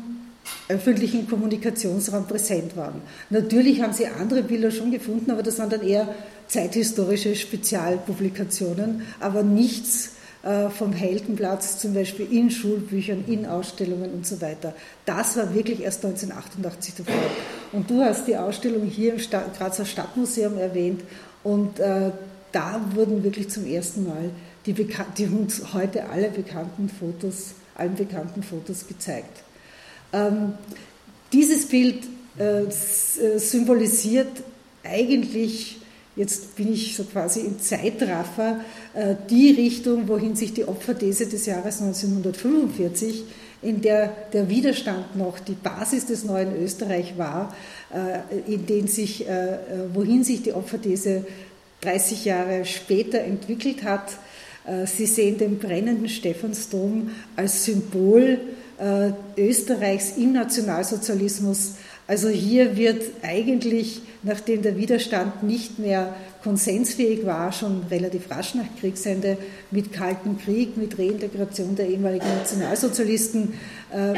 öffentlichen 0.68 1.28
Kommunikationsraum 1.28 2.28
präsent 2.28 2.78
waren. 2.78 3.02
Natürlich 3.32 3.82
haben 3.82 3.94
sie 3.94 4.06
andere 4.08 4.44
Bilder 4.44 4.70
schon 4.70 4.92
gefunden, 4.92 5.32
aber 5.32 5.44
das 5.44 5.58
waren 5.58 5.70
dann 5.70 5.86
eher 5.86 6.14
zeithistorische 6.48 7.36
Spezialpublikationen, 7.36 9.02
aber 9.20 9.44
nichts 9.44 10.12
vom 10.44 10.92
Heldenplatz, 10.92 11.78
zum 11.78 11.94
Beispiel 11.94 12.32
in 12.32 12.50
Schulbüchern, 12.50 13.26
in 13.28 13.46
Ausstellungen 13.46 14.12
und 14.12 14.26
so 14.26 14.42
weiter. 14.42 14.74
Das 15.06 15.38
war 15.38 15.54
wirklich 15.54 15.82
erst 15.82 16.04
1988 16.04 16.96
der 16.96 17.06
Fall. 17.06 17.16
Und 17.72 17.90
du 17.90 18.02
hast 18.02 18.28
die 18.28 18.36
Ausstellung 18.36 18.88
hier 18.88 19.14
im 19.14 19.20
Stadt, 19.20 19.56
Grazer 19.56 19.86
Stadtmuseum 19.86 20.58
erwähnt 20.58 21.02
und 21.44 21.80
äh, 21.80 22.12
da 22.52 22.82
wurden 22.94 23.24
wirklich 23.24 23.50
zum 23.50 23.66
ersten 23.66 24.06
Mal 24.06 24.32
die, 24.66 24.74
die, 24.74 25.26
uns 25.28 25.74
heute 25.74 26.10
alle 26.10 26.30
bekannten 26.30 26.90
Fotos, 26.90 27.54
allen 27.76 27.96
bekannten 27.96 28.44
Fotos 28.44 28.88
gezeigt. 28.88 29.44
Ähm, 30.14 30.54
dieses 31.32 31.68
Bild 31.68 32.04
äh, 32.38 32.64
äh 32.64 32.70
symbolisiert 33.40 34.44
eigentlich 34.84 35.81
jetzt 36.16 36.56
bin 36.56 36.74
ich 36.74 36.96
so 36.96 37.04
quasi 37.04 37.42
im 37.42 37.60
Zeitraffer, 37.60 38.62
äh, 38.94 39.16
die 39.30 39.52
Richtung, 39.52 40.08
wohin 40.08 40.36
sich 40.36 40.54
die 40.54 40.68
Opferthese 40.68 41.28
des 41.28 41.46
Jahres 41.46 41.82
1945, 41.82 43.24
in 43.62 43.82
der 43.82 44.12
der 44.34 44.50
Widerstand 44.50 45.16
noch 45.16 45.40
die 45.40 45.54
Basis 45.54 46.08
des 46.08 46.26
neuen 46.26 46.56
Österreich 46.62 47.18
war, 47.18 47.56
äh, 47.94 48.52
in 48.52 48.66
den 48.66 48.88
sich, 48.88 49.28
äh, 49.28 49.58
wohin 49.94 50.24
sich 50.24 50.42
die 50.42 50.54
Opferthese 50.54 51.26
30 51.82 52.26
Jahre 52.26 52.66
später 52.66 53.22
entwickelt 53.22 53.84
hat. 53.84 54.12
Sie 54.86 55.08
sehen 55.08 55.40
den 55.40 55.58
brennenden 55.58 56.08
Stephansdom 56.08 57.10
als 57.36 57.66
Symbol 57.66 58.38
Österreichs 59.36 60.16
im 60.16 60.34
Nationalsozialismus 60.34 61.72
also 62.12 62.28
hier 62.28 62.76
wird 62.76 63.04
eigentlich, 63.22 64.02
nachdem 64.22 64.62
der 64.64 64.76
Widerstand 64.76 65.44
nicht 65.44 65.80
mehr 65.80 66.14
konsensfähig 66.44 67.26
war, 67.26 67.54
schon 67.54 67.84
relativ 67.90 68.30
rasch 68.30 68.54
nach 68.54 68.66
Kriegsende 68.82 69.38
mit 69.72 69.94
Kalten 69.94 70.38
Krieg, 70.38 70.76
mit 70.76 71.00
Reintegration 71.00 71.78
der 71.78 71.88
ehemaligen 71.88 72.28
Nationalsozialisten 72.28 73.54
äh, 73.94 74.14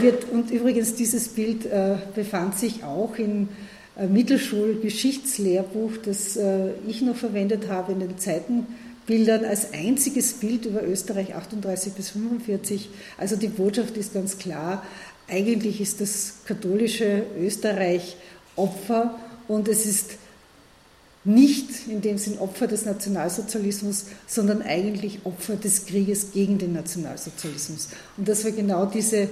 wird, 0.00 0.30
und 0.30 0.52
übrigens 0.52 0.94
dieses 0.94 1.30
Bild 1.30 1.66
äh, 1.66 1.96
befand 2.14 2.56
sich 2.56 2.84
auch 2.84 3.18
im 3.18 3.48
äh, 3.96 4.06
Mittelschulgeschichtslehrbuch, 4.06 5.96
das 6.04 6.36
äh, 6.36 6.68
ich 6.86 7.02
noch 7.02 7.16
verwendet 7.16 7.68
habe 7.68 7.90
in 7.90 7.98
den 7.98 8.18
Zeitenbildern 8.18 9.44
als 9.44 9.72
einziges 9.72 10.34
Bild 10.34 10.66
über 10.66 10.84
Österreich 10.84 11.34
38 11.34 11.94
bis 11.94 12.10
45. 12.10 12.88
Also 13.18 13.34
die 13.34 13.48
Botschaft 13.48 13.96
ist 13.96 14.14
ganz 14.14 14.38
klar, 14.38 14.84
eigentlich 15.32 15.80
ist 15.80 16.00
das 16.00 16.34
katholische 16.44 17.24
Österreich 17.40 18.16
Opfer 18.54 19.18
und 19.48 19.66
es 19.66 19.86
ist 19.86 20.10
nicht 21.24 21.86
in 21.88 22.00
dem 22.00 22.18
Sinn 22.18 22.38
Opfer 22.38 22.66
des 22.66 22.84
Nationalsozialismus, 22.84 24.06
sondern 24.26 24.60
eigentlich 24.60 25.20
Opfer 25.24 25.54
des 25.54 25.86
Krieges 25.86 26.32
gegen 26.32 26.58
den 26.58 26.72
Nationalsozialismus. 26.72 27.88
Und 28.16 28.28
das 28.28 28.44
war 28.44 28.50
genau 28.50 28.86
diese 28.86 29.22
äh, 29.22 29.28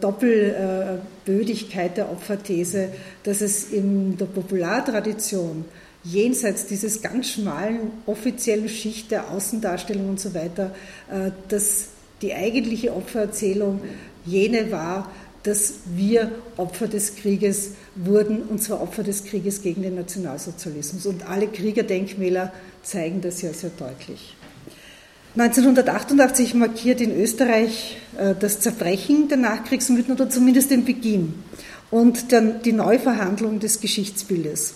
Doppelbödigkeit 0.00 1.92
äh, 1.92 1.94
der 1.94 2.10
Opferthese, 2.10 2.88
dass 3.22 3.40
es 3.40 3.70
in 3.70 4.16
der 4.18 4.26
Populartradition 4.26 5.64
jenseits 6.02 6.66
dieses 6.66 7.00
ganz 7.00 7.28
schmalen 7.28 7.92
offiziellen 8.06 8.68
Schicht 8.68 9.12
der 9.12 9.30
Außendarstellung 9.30 10.08
und 10.08 10.20
so 10.20 10.34
weiter, 10.34 10.74
äh, 11.08 11.30
dass 11.48 11.86
die 12.20 12.34
eigentliche 12.34 12.94
Opfererzählung 12.94 13.80
jene 14.24 14.70
war, 14.70 15.10
dass 15.42 15.74
wir 15.94 16.30
Opfer 16.56 16.88
des 16.88 17.16
Krieges 17.16 17.72
wurden, 17.96 18.42
und 18.42 18.62
zwar 18.62 18.80
Opfer 18.80 19.02
des 19.02 19.24
Krieges 19.24 19.62
gegen 19.62 19.82
den 19.82 19.96
Nationalsozialismus. 19.96 21.06
Und 21.06 21.28
alle 21.28 21.48
Kriegerdenkmäler 21.48 22.52
zeigen 22.82 23.20
das 23.20 23.42
ja 23.42 23.52
sehr 23.52 23.70
deutlich. 23.78 24.36
1988 25.36 26.54
markiert 26.54 27.00
in 27.00 27.10
Österreich 27.18 27.96
äh, 28.18 28.34
das 28.38 28.60
Zerbrechen 28.60 29.28
der 29.28 29.38
Nachkriegsmythen 29.38 30.14
oder 30.14 30.28
zumindest 30.28 30.70
den 30.70 30.84
Beginn 30.84 31.34
und 31.90 32.26
die 32.64 32.72
Neuverhandlung 32.72 33.58
des 33.58 33.80
Geschichtsbildes. 33.80 34.74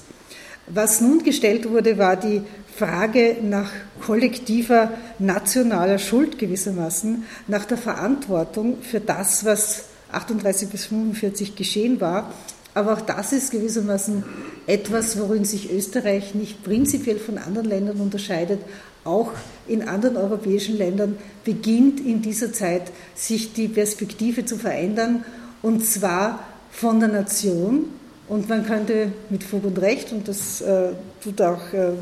Was 0.66 1.00
nun 1.00 1.22
gestellt 1.22 1.68
wurde, 1.68 1.98
war 1.98 2.16
die 2.16 2.42
Frage 2.76 3.36
nach 3.42 3.70
kollektiver 4.04 4.90
nationaler 5.18 5.98
Schuld 5.98 6.38
gewissermaßen, 6.38 7.24
nach 7.48 7.64
der 7.64 7.78
Verantwortung 7.78 8.78
für 8.82 9.00
das, 9.00 9.44
was 9.44 9.84
38 10.12 10.68
bis 10.68 10.86
45 10.86 11.56
geschehen 11.56 12.00
war. 12.00 12.32
Aber 12.74 12.92
auch 12.92 13.00
das 13.00 13.32
ist 13.32 13.50
gewissermaßen 13.50 14.22
etwas, 14.66 15.18
worin 15.18 15.44
sich 15.44 15.72
Österreich 15.72 16.34
nicht 16.34 16.62
prinzipiell 16.62 17.18
von 17.18 17.38
anderen 17.38 17.68
Ländern 17.68 18.00
unterscheidet. 18.00 18.60
Auch 19.04 19.32
in 19.66 19.88
anderen 19.88 20.16
europäischen 20.16 20.76
Ländern 20.76 21.16
beginnt 21.44 22.00
in 22.00 22.20
dieser 22.22 22.52
Zeit 22.52 22.92
sich 23.14 23.52
die 23.52 23.68
Perspektive 23.68 24.44
zu 24.44 24.56
verändern 24.56 25.24
und 25.62 25.86
zwar 25.86 26.40
von 26.70 27.00
der 27.00 27.08
Nation. 27.08 27.86
Und 28.28 28.48
man 28.48 28.66
könnte 28.66 29.12
mit 29.30 29.44
Fug 29.44 29.64
und 29.64 29.78
Recht, 29.78 30.12
und 30.12 30.26
das 30.26 30.60
äh, 30.60 30.88
tut 31.22 31.40
auch 31.40 31.72
äh, 31.72 31.92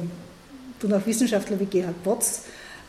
tun 0.80 0.92
auch 0.92 1.06
Wissenschaftler 1.06 1.58
wie 1.61 1.66
Gerhard 1.66 2.02
Potz, 2.02 2.42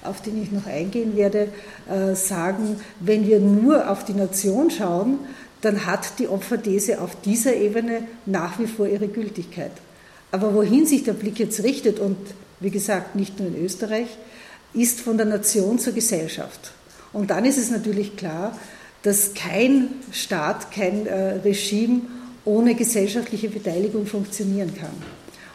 auf 0.08 0.22
den 0.22 0.42
ich 0.42 0.52
noch 0.52 0.66
eingehen 0.66 1.16
werde, 1.16 1.50
äh, 1.90 2.16
sagen, 2.16 2.78
wenn 3.00 3.28
wir 3.28 3.40
nur 3.40 3.90
auf 3.90 4.06
die 4.06 4.14
Nation 4.14 4.70
schauen, 4.72 5.20
dann 5.62 5.86
hat 5.86 6.20
die 6.20 6.28
Opferthese 6.28 7.02
auf 7.02 7.20
dieser 7.22 7.56
Ebene 7.56 8.04
nach 8.26 8.60
wie 8.60 8.68
vor 8.68 8.88
ihre 8.88 9.08
Gültigkeit. 9.08 9.72
Aber 10.32 10.54
wohin 10.54 10.86
sich 10.86 11.04
der 11.04 11.14
Blick 11.14 11.40
jetzt 11.40 11.64
richtet, 11.64 12.00
und 12.00 12.18
wie 12.60 12.70
gesagt, 12.70 13.16
nicht 13.16 13.40
nur 13.40 13.48
in 13.50 13.64
Österreich, 13.64 14.08
ist 14.74 15.02
von 15.02 15.18
der 15.18 15.26
Nation 15.26 15.80
zur 15.80 15.94
Gesellschaft. 15.94 16.74
Und 17.14 17.30
dann 17.30 17.46
ist 17.46 17.58
es 17.58 17.72
natürlich 17.72 18.18
klar, 18.18 18.58
dass 19.04 19.34
kein 19.34 19.90
Staat, 20.12 20.72
kein 20.72 21.06
äh, 21.06 21.36
Regime 21.44 22.02
ohne 22.44 22.76
gesellschaftliche 22.76 23.50
Beteiligung 23.50 24.06
funktionieren 24.06 24.76
kann. 24.76 24.92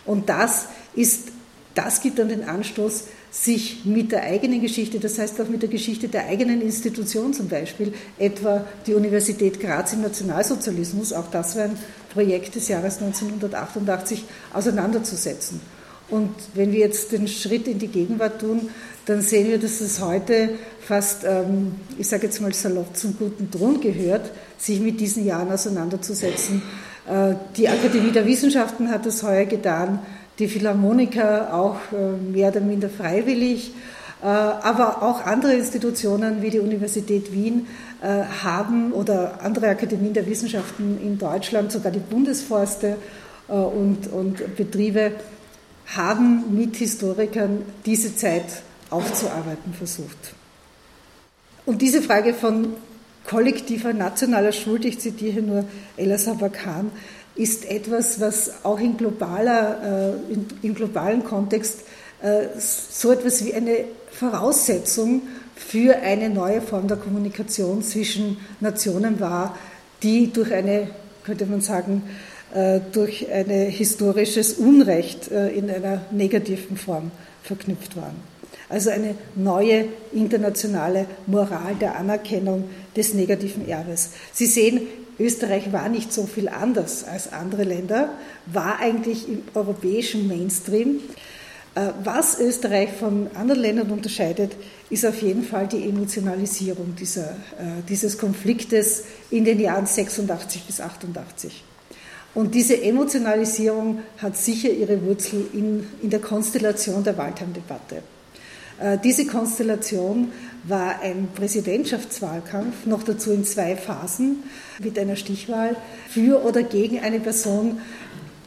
Und 0.07 0.29
das 0.29 0.67
ist 0.95 1.29
das 1.75 2.01
gibt 2.01 2.19
dann 2.19 2.29
den 2.29 2.45
Anstoß, 2.45 3.05
sich 3.31 3.85
mit 3.85 4.13
der 4.13 4.25
eigenen 4.25 4.61
Geschichte, 4.61 4.99
das 4.99 5.19
heißt 5.19 5.41
auch 5.41 5.49
mit 5.49 5.63
der 5.63 5.69
Geschichte 5.69 6.09
der 6.09 6.27
eigenen 6.27 6.61
Institution 6.61 7.33
zum 7.33 7.49
Beispiel, 7.49 7.93
etwa 8.19 8.65
die 8.87 8.95
Universität 8.95 9.61
Graz 9.61 9.93
im 9.93 10.03
Nationalsozialismus, 10.03 11.13
auch 11.13 11.29
das 11.31 11.57
war 11.57 11.65
ein 11.65 11.79
Projekt 12.13 12.57
des 12.57 12.69
Jahres 12.69 13.01
1988, 13.01 14.25
auseinanderzusetzen. 14.53 15.61
Und 16.09 16.35
wenn 16.55 16.73
wir 16.73 16.81
jetzt 16.81 17.13
den 17.13 17.29
Schritt 17.29 17.69
in 17.69 17.79
die 17.79 17.87
Gegenwart 17.87 18.41
tun, 18.41 18.69
dann 19.07 19.23
sehen 19.23 19.49
wir, 19.49 19.59
dass 19.59 19.81
es 19.81 20.01
heute 20.01 20.51
fast, 20.81 21.25
ähm, 21.25 21.77
ich 21.99 22.09
sage 22.09 22.27
jetzt 22.27 22.41
mal 22.41 22.53
salopp, 22.53 22.97
zum 22.97 23.17
guten 23.17 23.49
Ton 23.51 23.81
gehört, 23.81 24.31
sich 24.59 24.81
mit 24.81 24.99
diesen 24.99 25.25
Jahren 25.25 25.53
auseinanderzusetzen. 25.53 26.63
Äh, 27.09 27.35
die 27.57 27.69
Akademie 27.69 28.11
der 28.11 28.27
Wissenschaften 28.27 28.91
hat 28.91 29.07
das 29.07 29.23
heuer 29.23 29.45
getan, 29.45 30.01
die 30.41 30.49
Philharmoniker 30.49 31.55
auch 31.55 31.77
äh, 31.93 32.17
mehr 32.17 32.49
oder 32.49 32.61
minder 32.61 32.89
freiwillig, 32.89 33.73
äh, 34.23 34.27
aber 34.27 35.03
auch 35.03 35.25
andere 35.25 35.55
Institutionen 35.55 36.43
wie 36.43 36.51
die 36.51 36.61
Universität 36.61 37.33
Wien 37.33 37.67
haben 38.43 38.93
oder 38.93 39.43
andere 39.43 39.69
Akademien 39.69 40.15
der 40.15 40.27
Wissenschaften 40.27 40.99
in 41.03 41.19
Deutschland, 41.19 41.71
sogar 41.71 41.93
die 41.93 41.99
Bundesforste 41.99 42.97
und, 43.47 44.07
und 44.11 44.57
Betriebe 44.57 45.13
haben 45.95 46.57
mit 46.57 46.77
Historikern 46.77 47.61
diese 47.85 48.17
Zeit 48.17 48.63
aufzuarbeiten 48.89 49.75
versucht. 49.75 50.33
Und 51.67 51.83
diese 51.83 52.01
Frage 52.01 52.33
von 52.33 52.73
kollektiver 53.27 53.93
nationaler 53.93 54.53
Schuld, 54.53 54.85
ich 54.85 54.99
zitiere 54.99 55.43
nur 55.43 55.65
Ella 55.97 56.19
Sabakan, 56.19 56.91
ist 57.41 57.65
etwas, 57.65 58.21
was 58.21 58.65
auch 58.65 58.79
in 58.79 58.99
globaler, 58.99 60.19
äh, 60.29 60.33
in, 60.33 60.47
im 60.61 60.75
globalen 60.75 61.25
Kontext 61.25 61.81
äh, 62.23 62.49
so 62.59 63.13
etwas 63.13 63.43
wie 63.45 63.55
eine 63.55 63.85
Voraussetzung 64.11 65.23
für 65.57 65.97
eine 65.97 66.29
neue 66.29 66.61
Form 66.61 66.87
der 66.87 66.99
Kommunikation 66.99 67.83
zwischen 67.83 68.37
Nationen 68.61 69.21
war, 69.21 69.57
die 70.03 70.31
durch 70.31 70.53
eine, 70.53 70.89
könnte 71.25 71.47
man 71.47 71.63
sagen, 71.63 72.03
äh, 72.53 72.81
durch 72.93 73.27
ein 73.33 73.49
historisches 73.49 74.55
Unrecht 74.55 75.29
in 75.29 75.71
einer 75.71 76.03
negativen 76.11 76.77
Form 76.77 77.11
verknüpft 77.43 77.97
waren. 77.97 78.17
Also 78.69 78.91
eine 78.91 79.15
neue 79.35 79.87
internationale 80.13 81.07
Moral 81.27 81.75
der 81.81 81.97
Anerkennung 81.97 82.65
des 82.95 83.15
negativen 83.15 83.67
Erbes. 83.67 84.11
Sie 84.33 84.47
sehen, 84.47 84.83
Österreich 85.21 85.73
war 85.73 85.89
nicht 85.89 86.13
so 86.13 86.27
viel 86.27 86.49
anders 86.49 87.05
als 87.05 87.33
andere 87.33 87.65
Länder, 87.65 88.11
war 88.47 88.81
eigentlich 88.81 89.29
im 89.29 89.43
europäischen 89.55 90.27
Mainstream. 90.27 91.01
Äh, 91.75 91.91
was 92.03 92.41
Österreich 92.41 92.91
von 92.99 93.29
anderen 93.35 93.61
Ländern 93.61 93.91
unterscheidet, 93.91 94.57
ist 94.89 95.07
auf 95.07 95.23
jeden 95.23 95.45
Fall 95.45 95.69
die 95.69 95.89
Emotionalisierung 95.89 96.97
dieser, 96.97 97.31
äh, 97.31 97.83
dieses 97.89 98.19
Konfliktes 98.19 99.05
in 99.31 99.45
den 99.45 99.61
Jahren 99.61 99.87
86 99.87 100.65
bis 100.65 100.81
88. 100.81 101.65
Und 102.35 102.55
diese 102.55 102.81
Emotionalisierung 102.81 104.01
hat 104.19 104.37
sicher 104.37 104.71
ihre 104.71 105.03
Wurzel 105.05 105.47
in, 105.53 105.87
in 106.03 106.11
der 106.11 106.21
Konstellation 106.21 107.05
der 107.05 107.19
Waldheim-Debatte. 107.19 108.03
Äh, 108.81 108.99
diese 109.03 109.27
Konstellation 109.27 110.33
war 110.65 111.01
ein 111.01 111.29
Präsidentschaftswahlkampf, 111.35 112.87
noch 112.87 113.03
dazu 113.03 113.33
in 113.33 113.45
zwei 113.45 113.77
Phasen 113.77 114.45
mit 114.79 114.99
einer 114.99 115.17
Stichwahl 115.17 115.77
für 116.09 116.45
oder 116.45 116.63
gegen 116.63 117.01
eine 117.01 117.21
Person. 117.21 117.81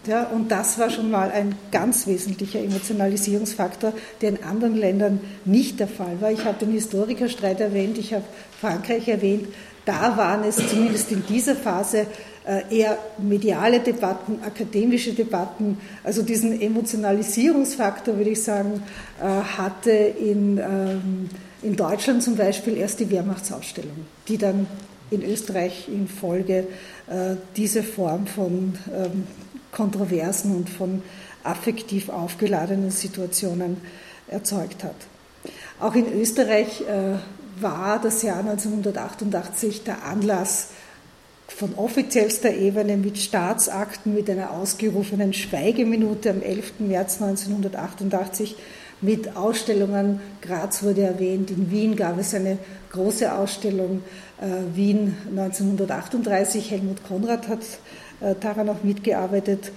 Ja, 0.05 0.25
und 0.25 0.51
das 0.51 0.77
war 0.79 0.89
schon 0.89 1.10
mal 1.10 1.32
ein 1.32 1.55
ganz 1.72 2.08
wesentlicher 2.08 2.60
Emotionalisierungsfaktor, 2.60 3.93
der 4.22 4.29
in 4.29 4.43
anderen 4.43 4.75
Ländern 4.75 5.22
nicht 5.46 5.79
der 5.79 5.88
Fall 5.88 6.20
war. 6.20 6.29
Ich 6.29 6.43
habe 6.43 6.60
den 6.60 6.72
Historikerstreit 6.74 7.62
erwähnt, 7.62 7.98
ich 7.98 8.13
habe 8.13 8.25
Frankreich 8.60 9.08
erwähnt. 9.08 9.48
Da 9.86 10.17
waren 10.17 10.43
es 10.43 10.58
zumindest 10.58 11.12
in 11.12 11.24
dieser 11.27 11.55
Phase 11.55 12.08
äh, 12.46 12.77
eher 12.77 12.98
mediale 13.17 13.79
Debatten, 13.79 14.39
akademische 14.46 15.14
Debatten, 15.14 15.77
also 16.03 16.22
diesen 16.22 16.59
Emotionalisierungsfaktor, 16.61 18.18
würde 18.18 18.31
ich 18.31 18.44
sagen, 18.44 18.83
äh, 19.22 19.25
hatte 19.25 19.92
in, 19.92 20.57
ähm, 20.57 21.29
in 21.63 21.75
Deutschland 21.75 22.23
zum 22.23 22.35
Beispiel 22.35 22.77
erst 22.77 22.99
die 22.99 23.09
Wehrmachtsausstellung, 23.09 24.05
die 24.27 24.37
dann 24.37 24.67
in 25.11 25.23
Österreich 25.23 25.87
in 25.87 26.07
Folge 26.07 26.67
äh, 27.07 27.35
diese 27.55 27.83
Form 27.83 28.27
von 28.27 28.77
ähm, 28.93 29.27
Kontroversen 29.71 30.55
und 30.55 30.69
von 30.69 31.01
affektiv 31.43 32.09
aufgeladenen 32.09 32.91
Situationen 32.91 33.77
erzeugt 34.27 34.83
hat. 34.83 34.95
Auch 35.79 35.95
in 35.95 36.13
Österreich 36.13 36.83
war 37.59 37.99
das 37.99 38.21
Jahr 38.21 38.39
1988 38.39 39.83
der 39.83 40.05
Anlass 40.05 40.69
von 41.47 41.75
offiziellster 41.75 42.53
Ebene 42.53 42.97
mit 42.97 43.17
Staatsakten, 43.17 44.13
mit 44.13 44.29
einer 44.29 44.51
ausgerufenen 44.51 45.33
Schweigeminute 45.33 46.31
am 46.31 46.41
11. 46.41 46.79
März 46.79 47.21
1988, 47.21 48.55
mit 49.03 49.35
Ausstellungen. 49.35 50.20
Graz 50.42 50.81
wurde 50.81 51.01
erwähnt, 51.01 51.51
in 51.51 51.70
Wien 51.70 51.96
gab 51.96 52.18
es 52.18 52.33
eine 52.33 52.57
große 52.92 53.33
Ausstellung, 53.33 54.01
äh, 54.42 54.75
Wien 54.75 55.16
1938. 55.29 56.72
Helmut 56.72 57.03
Konrad 57.07 57.48
hat 57.48 57.59
äh, 58.22 58.35
daran 58.39 58.70
auch 58.70 58.83
mitgearbeitet. 58.83 59.72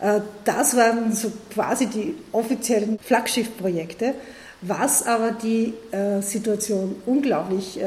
Äh, 0.00 0.20
das 0.44 0.76
waren 0.76 1.12
so 1.12 1.30
quasi 1.52 1.86
die 1.86 2.14
offiziellen 2.32 2.98
Flaggschiffprojekte, 2.98 4.14
was 4.62 5.06
aber 5.06 5.32
die 5.32 5.74
Situation 6.22 6.96
unglaublich 7.04 7.78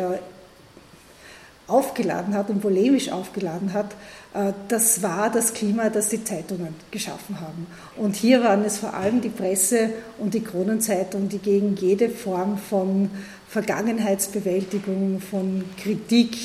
aufgeladen 1.70 2.34
hat 2.34 2.50
und 2.50 2.62
polemisch 2.62 3.12
aufgeladen 3.12 3.74
hat, 3.74 3.94
äh, 4.34 4.54
das 4.68 5.02
war 5.02 5.30
das 5.30 5.54
Klima, 5.54 5.90
das 5.90 6.10
die 6.10 6.24
Zeitungen 6.24 6.76
geschaffen 6.92 7.40
haben. 7.40 7.68
Und 7.98 8.16
hier 8.16 8.44
waren 8.44 8.64
es 8.66 8.78
vor 8.78 8.94
allem 8.94 9.22
die 9.22 9.30
Presse 9.30 9.92
und 10.18 10.34
die 10.34 10.42
Kronenzeitung, 10.44 11.30
die 11.30 11.40
gegen 11.40 11.76
jede 11.76 12.10
Form 12.10 12.58
von 12.58 13.10
Vergangenheitsbewältigung, 13.50 15.22
von 15.22 15.64
Kritik 15.82 16.38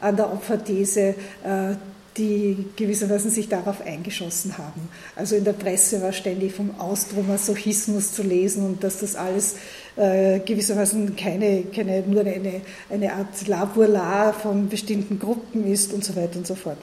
an 0.00 0.16
der 0.16 0.32
Opferthese, 0.32 1.14
äh, 1.44 1.74
die 2.16 2.64
gewissermaßen 2.76 3.30
sich 3.30 3.48
darauf 3.48 3.84
eingeschossen 3.84 4.56
haben. 4.58 4.88
Also 5.14 5.36
in 5.36 5.44
der 5.44 5.52
Presse 5.52 6.00
war 6.02 6.12
ständig 6.12 6.54
vom 6.54 6.78
Austromasochismus 6.78 8.12
zu 8.12 8.22
lesen 8.22 8.64
und 8.64 8.82
dass 8.84 9.00
das 9.00 9.16
alles 9.16 9.56
äh, 9.96 10.40
gewissermaßen 10.40 11.16
keine, 11.16 11.64
keine 11.64 12.02
nur 12.02 12.20
eine, 12.22 12.60
eine 12.90 13.12
Art 13.12 13.46
Laburlar 13.46 14.32
von 14.32 14.68
bestimmten 14.68 15.18
Gruppen 15.18 15.70
ist 15.70 15.92
und 15.92 16.04
so 16.04 16.16
weiter 16.16 16.38
und 16.38 16.46
so 16.46 16.54
fort. 16.54 16.78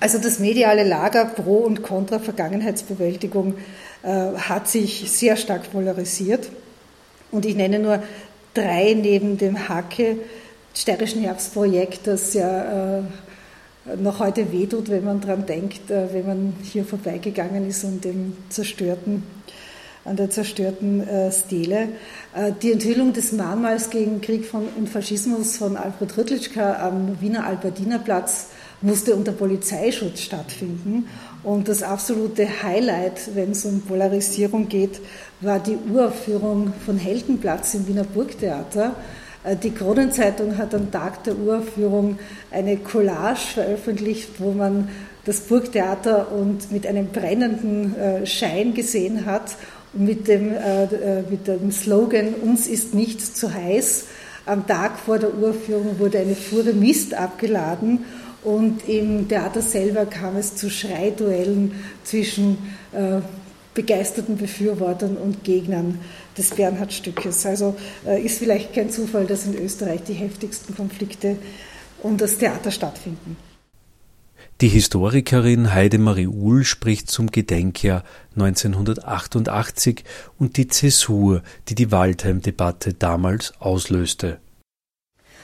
Also 0.00 0.18
das 0.18 0.38
mediale 0.38 0.82
Lager 0.82 1.26
pro 1.26 1.58
und 1.58 1.82
contra 1.82 2.18
Vergangenheitsbewältigung 2.18 3.54
äh, 4.02 4.08
hat 4.36 4.68
sich 4.68 5.10
sehr 5.10 5.36
stark 5.36 5.70
polarisiert. 5.70 6.48
Und 7.30 7.44
ich 7.44 7.54
nenne 7.54 7.78
nur 7.78 8.02
drei 8.54 8.94
neben 8.94 9.38
dem 9.38 9.68
Hacke 9.68 10.16
steirischen 10.74 11.22
Herbstprojekt, 11.22 12.06
das 12.06 12.34
ja 12.34 12.98
äh, 12.98 13.02
noch 13.98 14.18
heute 14.18 14.52
wehtut, 14.52 14.88
wenn 14.90 15.04
man 15.04 15.20
daran 15.20 15.46
denkt, 15.46 15.90
äh, 15.90 16.12
wenn 16.12 16.26
man 16.26 16.52
hier 16.62 16.84
vorbeigegangen 16.84 17.68
ist 17.68 17.84
und 17.84 18.04
dem 18.04 18.36
zerstörten, 18.48 19.22
an 20.04 20.16
der 20.16 20.30
zerstörten 20.30 21.06
äh, 21.06 21.32
Stele. 21.32 21.88
Äh, 22.34 22.52
die 22.62 22.72
Enthüllung 22.72 23.12
des 23.12 23.32
Mahnmals 23.32 23.90
gegen 23.90 24.20
Krieg 24.20 24.46
von, 24.46 24.68
und 24.76 24.88
Faschismus 24.88 25.56
von 25.56 25.76
Alfred 25.76 26.16
Rüttelschka 26.16 26.86
am 26.86 27.20
Wiener 27.20 27.46
Albertinerplatz 27.46 28.48
musste 28.82 29.14
unter 29.14 29.32
Polizeischutz 29.32 30.20
stattfinden. 30.20 31.08
Und 31.42 31.68
das 31.68 31.82
absolute 31.82 32.46
Highlight, 32.62 33.34
wenn 33.34 33.52
es 33.52 33.64
um 33.64 33.80
Polarisierung 33.80 34.68
geht, 34.68 35.00
war 35.40 35.58
die 35.60 35.78
Uraufführung 35.92 36.72
von 36.84 36.98
Heldenplatz 36.98 37.74
im 37.74 37.86
Wiener 37.88 38.04
Burgtheater 38.04 38.94
die 39.54 39.70
Kronenzeitung 39.70 40.58
hat 40.58 40.74
am 40.74 40.90
Tag 40.90 41.22
der 41.24 41.36
Uraufführung 41.38 42.18
eine 42.50 42.78
Collage 42.78 43.46
veröffentlicht, 43.54 44.40
wo 44.40 44.50
man 44.50 44.88
das 45.24 45.40
Burgtheater 45.40 46.32
und 46.32 46.72
mit 46.72 46.86
einem 46.86 47.08
brennenden 47.08 47.96
äh, 47.96 48.26
Schein 48.26 48.74
gesehen 48.74 49.24
hat 49.26 49.56
und 49.92 50.04
mit 50.04 50.26
dem, 50.26 50.52
äh, 50.52 51.22
mit 51.30 51.46
dem 51.46 51.70
Slogan 51.70 52.34
Uns 52.34 52.66
ist 52.66 52.94
nicht 52.94 53.20
zu 53.20 53.52
heiß. 53.52 54.06
Am 54.46 54.66
Tag 54.66 54.98
vor 54.98 55.18
der 55.18 55.34
Uraufführung 55.34 55.98
wurde 55.98 56.18
eine 56.18 56.34
Fuhre 56.34 56.72
Mist 56.72 57.14
abgeladen 57.14 58.04
und 58.42 58.88
im 58.88 59.28
Theater 59.28 59.62
selber 59.62 60.06
kam 60.06 60.36
es 60.36 60.56
zu 60.56 60.70
Schreiduellen 60.70 61.72
zwischen 62.04 62.58
begeisterten 63.76 64.36
Befürwortern 64.36 65.16
und 65.16 65.44
Gegnern 65.44 66.00
des 66.36 66.50
Bernhard-Stückes. 66.50 67.46
Also 67.46 67.76
äh, 68.04 68.20
ist 68.20 68.40
vielleicht 68.40 68.72
kein 68.74 68.90
Zufall, 68.90 69.26
dass 69.26 69.46
in 69.46 69.54
Österreich 69.54 70.02
die 70.02 70.14
heftigsten 70.14 70.74
Konflikte 70.74 71.36
um 72.02 72.16
das 72.16 72.38
Theater 72.38 72.72
stattfinden. 72.72 73.36
Die 74.62 74.68
Historikerin 74.68 75.74
Heidemarie 75.74 76.28
Uhl 76.28 76.64
spricht 76.64 77.10
zum 77.10 77.30
Gedenkjahr 77.30 78.02
1988 78.36 80.02
und 80.38 80.56
die 80.56 80.66
Zäsur, 80.66 81.42
die 81.68 81.74
die 81.74 81.92
Waldheim-Debatte 81.92 82.94
damals 82.94 83.52
auslöste. 83.60 84.38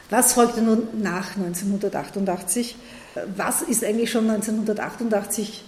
Was 0.09 0.33
folgte 0.33 0.62
nun 0.62 1.03
nach 1.03 1.37
1988? 1.37 2.77
Was 3.37 3.61
ist 3.62 3.85
eigentlich 3.85 4.11
schon 4.11 4.31
1988 4.31 5.64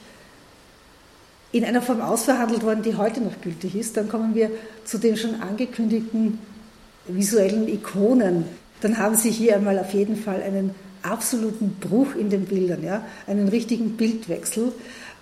in 1.55 1.65
einer 1.65 1.83
Form 1.83 2.01
ausverhandelt 2.01 2.65
worden, 2.65 2.83
die 2.83 2.97
heute 2.97 3.21
noch 3.21 3.41
gültig 3.41 3.77
ist? 3.77 3.97
Dann 3.97 4.09
kommen 4.09 4.35
wir 4.35 4.51
zu 4.85 4.99
den 4.99 5.17
schon 5.17 5.41
angekündigten 5.41 6.41
visuellen 7.07 7.69
Ikonen. 7.69 8.45
Dann 8.81 8.99
haben 8.99 9.15
Sie 9.15 9.31
hier 9.31 9.55
einmal 9.55 9.79
auf 9.79 9.95
jeden 9.95 10.17
Fall 10.17 10.43
einen 10.43 10.75
absoluten 11.03 11.77
Bruch 11.81 12.17
in 12.17 12.29
den 12.29 12.47
Bildern, 12.47 12.83
ja, 12.83 13.05
einen 13.29 13.49
richtigen 13.49 13.97
Bildwechsel, 13.97 14.73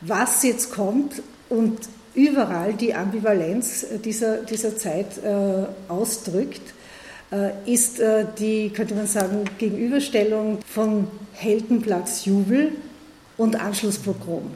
was 0.00 0.42
jetzt 0.42 0.72
kommt 0.72 1.22
und 1.50 1.78
überall 2.14 2.72
die 2.72 2.94
Ambivalenz 2.94 3.84
dieser, 4.02 4.38
dieser 4.38 4.76
Zeit 4.76 5.18
äh, 5.22 5.66
ausdrückt, 5.88 6.62
äh, 7.30 7.50
ist 7.70 8.00
äh, 8.00 8.24
die, 8.38 8.70
könnte 8.70 8.94
man 8.94 9.06
sagen, 9.06 9.44
Gegenüberstellung 9.58 10.60
von 10.66 11.08
Heldenplatz 11.34 12.24
Jubel 12.24 12.72
und 13.36 13.60
Anschlusspogrom. 13.60 14.50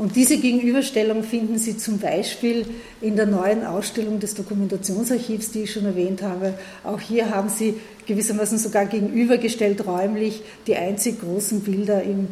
Und 0.00 0.16
diese 0.16 0.38
Gegenüberstellung 0.38 1.22
finden 1.22 1.58
Sie 1.58 1.76
zum 1.76 1.98
Beispiel 1.98 2.64
in 3.02 3.16
der 3.16 3.26
neuen 3.26 3.66
Ausstellung 3.66 4.18
des 4.18 4.34
Dokumentationsarchivs, 4.34 5.50
die 5.50 5.64
ich 5.64 5.72
schon 5.74 5.84
erwähnt 5.84 6.22
habe. 6.22 6.54
Auch 6.84 7.00
hier 7.00 7.28
haben 7.28 7.50
Sie 7.50 7.74
gewissermaßen 8.06 8.56
sogar 8.56 8.86
gegenübergestellt 8.86 9.86
räumlich 9.86 10.42
die 10.66 10.74
einzig 10.74 11.20
großen 11.20 11.60
Bilder 11.60 12.02
im 12.02 12.28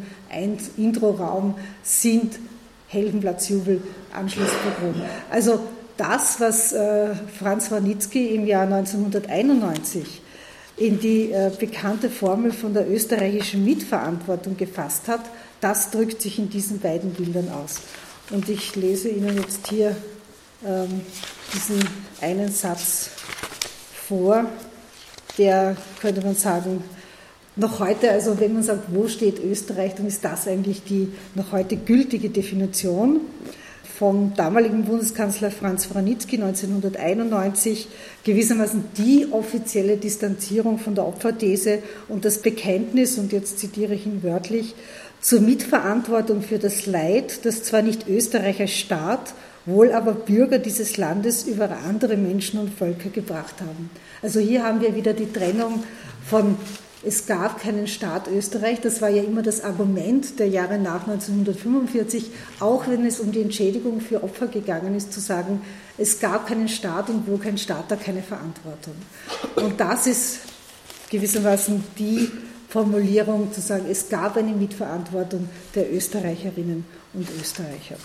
Intro-Raum 0.77 1.53
sind 1.83 2.39
Heldenplatzjubel, 2.87 3.83
Anschlusspogrom. 4.13 5.03
Also 5.29 5.59
das, 5.95 6.39
was 6.39 6.73
äh, 6.73 7.09
Franz 7.37 7.69
Warnitzky 7.69 8.33
im 8.33 8.47
Jahr 8.47 8.63
1991 8.63 10.23
in 10.75 10.99
die 10.99 11.31
äh, 11.31 11.51
bekannte 11.59 12.09
Formel 12.09 12.51
von 12.51 12.73
der 12.73 12.89
österreichischen 12.89 13.63
Mitverantwortung 13.63 14.57
gefasst 14.57 15.07
hat, 15.07 15.21
das 15.61 15.91
drückt 15.91 16.21
sich 16.21 16.39
in 16.39 16.49
diesen 16.49 16.79
beiden 16.79 17.11
Bildern 17.11 17.49
aus. 17.49 17.81
Und 18.31 18.47
ich 18.49 18.75
lese 18.75 19.09
Ihnen 19.09 19.37
jetzt 19.37 19.67
hier 19.67 19.95
ähm, 20.65 21.01
diesen 21.53 21.79
einen 22.21 22.51
Satz 22.51 23.09
vor, 24.07 24.45
der, 25.37 25.75
könnte 26.01 26.21
man 26.21 26.35
sagen, 26.35 26.83
noch 27.55 27.79
heute, 27.79 28.11
also 28.11 28.39
wenn 28.39 28.53
man 28.53 28.63
sagt, 28.63 28.93
wo 28.93 29.07
steht 29.07 29.43
Österreich, 29.43 29.95
dann 29.95 30.07
ist 30.07 30.23
das 30.23 30.47
eigentlich 30.47 30.83
die 30.83 31.11
noch 31.35 31.51
heute 31.51 31.75
gültige 31.75 32.29
Definition 32.29 33.21
vom 33.99 34.33
damaligen 34.33 34.85
Bundeskanzler 34.85 35.51
Franz 35.51 35.93
Wranitzky 35.93 36.37
1991 36.37 37.89
gewissermaßen 38.23 38.85
die 38.97 39.27
offizielle 39.31 39.97
Distanzierung 39.97 40.79
von 40.79 40.95
der 40.95 41.05
Opferthese 41.05 41.79
und 42.07 42.23
das 42.23 42.41
Bekenntnis, 42.41 43.17
und 43.17 43.33
jetzt 43.33 43.59
zitiere 43.59 43.95
ich 43.95 44.05
ihn 44.05 44.23
wörtlich, 44.23 44.73
zur 45.21 45.41
Mitverantwortung 45.41 46.41
für 46.41 46.59
das 46.59 46.85
Leid, 46.85 47.45
das 47.45 47.63
zwar 47.63 47.81
nicht 47.81 48.07
Österreich 48.07 48.59
als 48.61 48.71
Staat, 48.71 49.33
wohl 49.65 49.91
aber 49.91 50.13
Bürger 50.13 50.59
dieses 50.59 50.97
Landes 50.97 51.43
über 51.43 51.69
andere 51.85 52.17
Menschen 52.17 52.59
und 52.59 52.73
Völker 52.73 53.09
gebracht 53.09 53.55
haben. 53.59 53.89
Also 54.21 54.39
hier 54.39 54.63
haben 54.63 54.81
wir 54.81 54.95
wieder 54.95 55.13
die 55.13 55.31
Trennung 55.31 55.83
von 56.25 56.57
es 57.01 57.25
gab 57.25 57.61
keinen 57.61 57.87
Staat 57.87 58.27
Österreich. 58.27 58.81
Das 58.81 59.01
war 59.01 59.07
ja 59.07 59.23
immer 59.23 59.41
das 59.41 59.63
Argument 59.63 60.37
der 60.37 60.49
Jahre 60.49 60.77
nach 60.77 61.07
1945, 61.07 62.29
auch 62.59 62.87
wenn 62.87 63.05
es 63.05 63.21
um 63.21 63.31
die 63.31 63.41
Entschädigung 63.41 64.01
für 64.01 64.21
Opfer 64.21 64.47
gegangen 64.47 64.95
ist, 64.95 65.13
zu 65.13 65.21
sagen, 65.21 65.61
es 65.97 66.19
gab 66.19 66.47
keinen 66.47 66.67
Staat 66.67 67.09
und 67.09 67.25
wo 67.25 67.37
kein 67.37 67.57
Staat, 67.57 67.85
da 67.89 67.95
keine 67.95 68.21
Verantwortung. 68.21 68.95
Und 69.55 69.79
das 69.79 70.07
ist 70.07 70.39
gewissermaßen 71.09 71.83
die 71.97 72.29
Formulierung 72.69 73.51
zu 73.51 73.59
sagen, 73.61 73.85
es 73.89 74.09
gab 74.09 74.37
eine 74.37 74.51
Mitverantwortung 74.51 75.49
der 75.75 75.91
Österreicherinnen 75.91 76.85
und 77.13 77.27
Österreicher. 77.41 77.95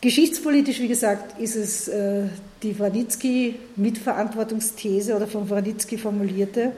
Geschichtspolitisch, 0.00 0.80
wie 0.80 0.88
gesagt, 0.88 1.38
ist 1.40 1.56
es 1.56 1.88
äh, 1.88 2.28
die 2.62 2.78
Wranitzky-Mitverantwortungsthese 2.78 5.14
oder 5.16 5.26
von 5.26 5.50
Wranitzky 5.50 5.98
formulierte. 5.98 6.72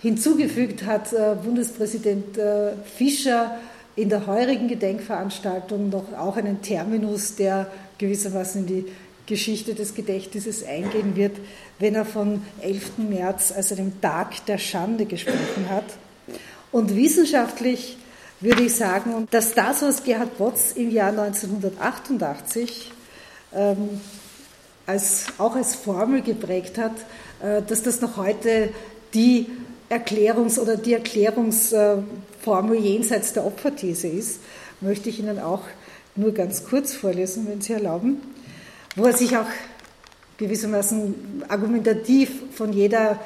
Hinzugefügt 0.00 0.84
hat 0.84 1.12
äh, 1.12 1.36
Bundespräsident 1.42 2.36
äh, 2.38 2.72
Fischer 2.96 3.58
in 3.96 4.08
der 4.08 4.26
heurigen 4.26 4.68
Gedenkveranstaltung 4.68 5.90
noch 5.90 6.12
auch 6.14 6.36
einen 6.36 6.62
Terminus, 6.62 7.36
der 7.36 7.70
gewissermaßen 7.98 8.62
in 8.62 8.66
die 8.66 8.86
Geschichte 9.26 9.74
des 9.74 9.94
Gedächtnisses 9.94 10.64
eingehen 10.64 11.16
wird, 11.16 11.36
wenn 11.78 11.94
er 11.94 12.04
von 12.04 12.42
11. 12.62 12.98
März 12.98 13.52
als 13.52 13.72
einem 13.72 14.00
Tag 14.00 14.44
der 14.46 14.58
Schande 14.58 15.06
gesprochen 15.06 15.68
hat. 15.68 15.84
Und 16.72 16.94
wissenschaftlich 16.94 17.98
würde 18.40 18.62
ich 18.62 18.74
sagen, 18.74 19.28
dass 19.30 19.54
das, 19.54 19.82
was 19.82 20.04
Gerhard 20.04 20.38
Botz 20.38 20.72
im 20.72 20.90
Jahr 20.90 21.10
1988 21.10 22.92
ähm, 23.54 24.00
als, 24.86 25.26
auch 25.38 25.56
als 25.56 25.74
Formel 25.74 26.22
geprägt 26.22 26.78
hat, 26.78 26.92
äh, 27.42 27.62
dass 27.62 27.82
das 27.82 28.00
noch 28.00 28.16
heute 28.16 28.70
die 29.14 29.46
Erklärungs- 29.90 30.58
oder 30.58 30.76
die 30.76 30.94
Erklärungsformel 30.94 32.78
jenseits 32.78 33.32
der 33.32 33.44
Opferthese 33.44 34.06
ist, 34.06 34.40
möchte 34.80 35.08
ich 35.08 35.18
Ihnen 35.18 35.40
auch 35.40 35.62
nur 36.14 36.32
ganz 36.32 36.64
kurz 36.64 36.94
vorlesen, 36.94 37.46
wenn 37.48 37.60
Sie 37.60 37.72
erlauben, 37.72 38.20
wo 38.94 39.04
er 39.04 39.16
sich 39.16 39.36
auch 39.36 39.46
gewissermaßen 40.38 41.44
argumentativ 41.48 42.30
von 42.54 42.72
jeder 42.72 43.18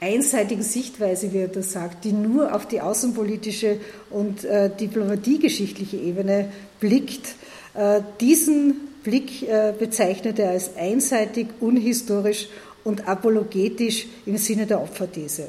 einseitigen 0.00 0.62
Sichtweise, 0.62 1.32
wie 1.32 1.38
er 1.38 1.48
das 1.48 1.72
sagt, 1.72 2.04
die 2.04 2.12
nur 2.12 2.54
auf 2.54 2.66
die 2.66 2.80
außenpolitische 2.80 3.78
und 4.10 4.44
äh, 4.44 4.70
diplomatiegeschichtliche 4.70 5.96
Ebene 5.96 6.52
blickt, 6.80 7.34
äh, 7.74 8.00
diesen 8.20 8.88
Blick 9.02 9.42
äh, 9.42 9.72
bezeichnet 9.78 10.38
er 10.38 10.50
als 10.50 10.76
einseitig, 10.76 11.48
unhistorisch 11.60 12.48
und 12.84 13.08
apologetisch 13.08 14.06
im 14.26 14.36
Sinne 14.36 14.66
der 14.66 14.80
Opferthese. 14.80 15.48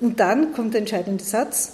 Und 0.00 0.20
dann 0.20 0.52
kommt 0.52 0.74
der 0.74 0.80
entscheidende 0.80 1.24
Satz. 1.24 1.72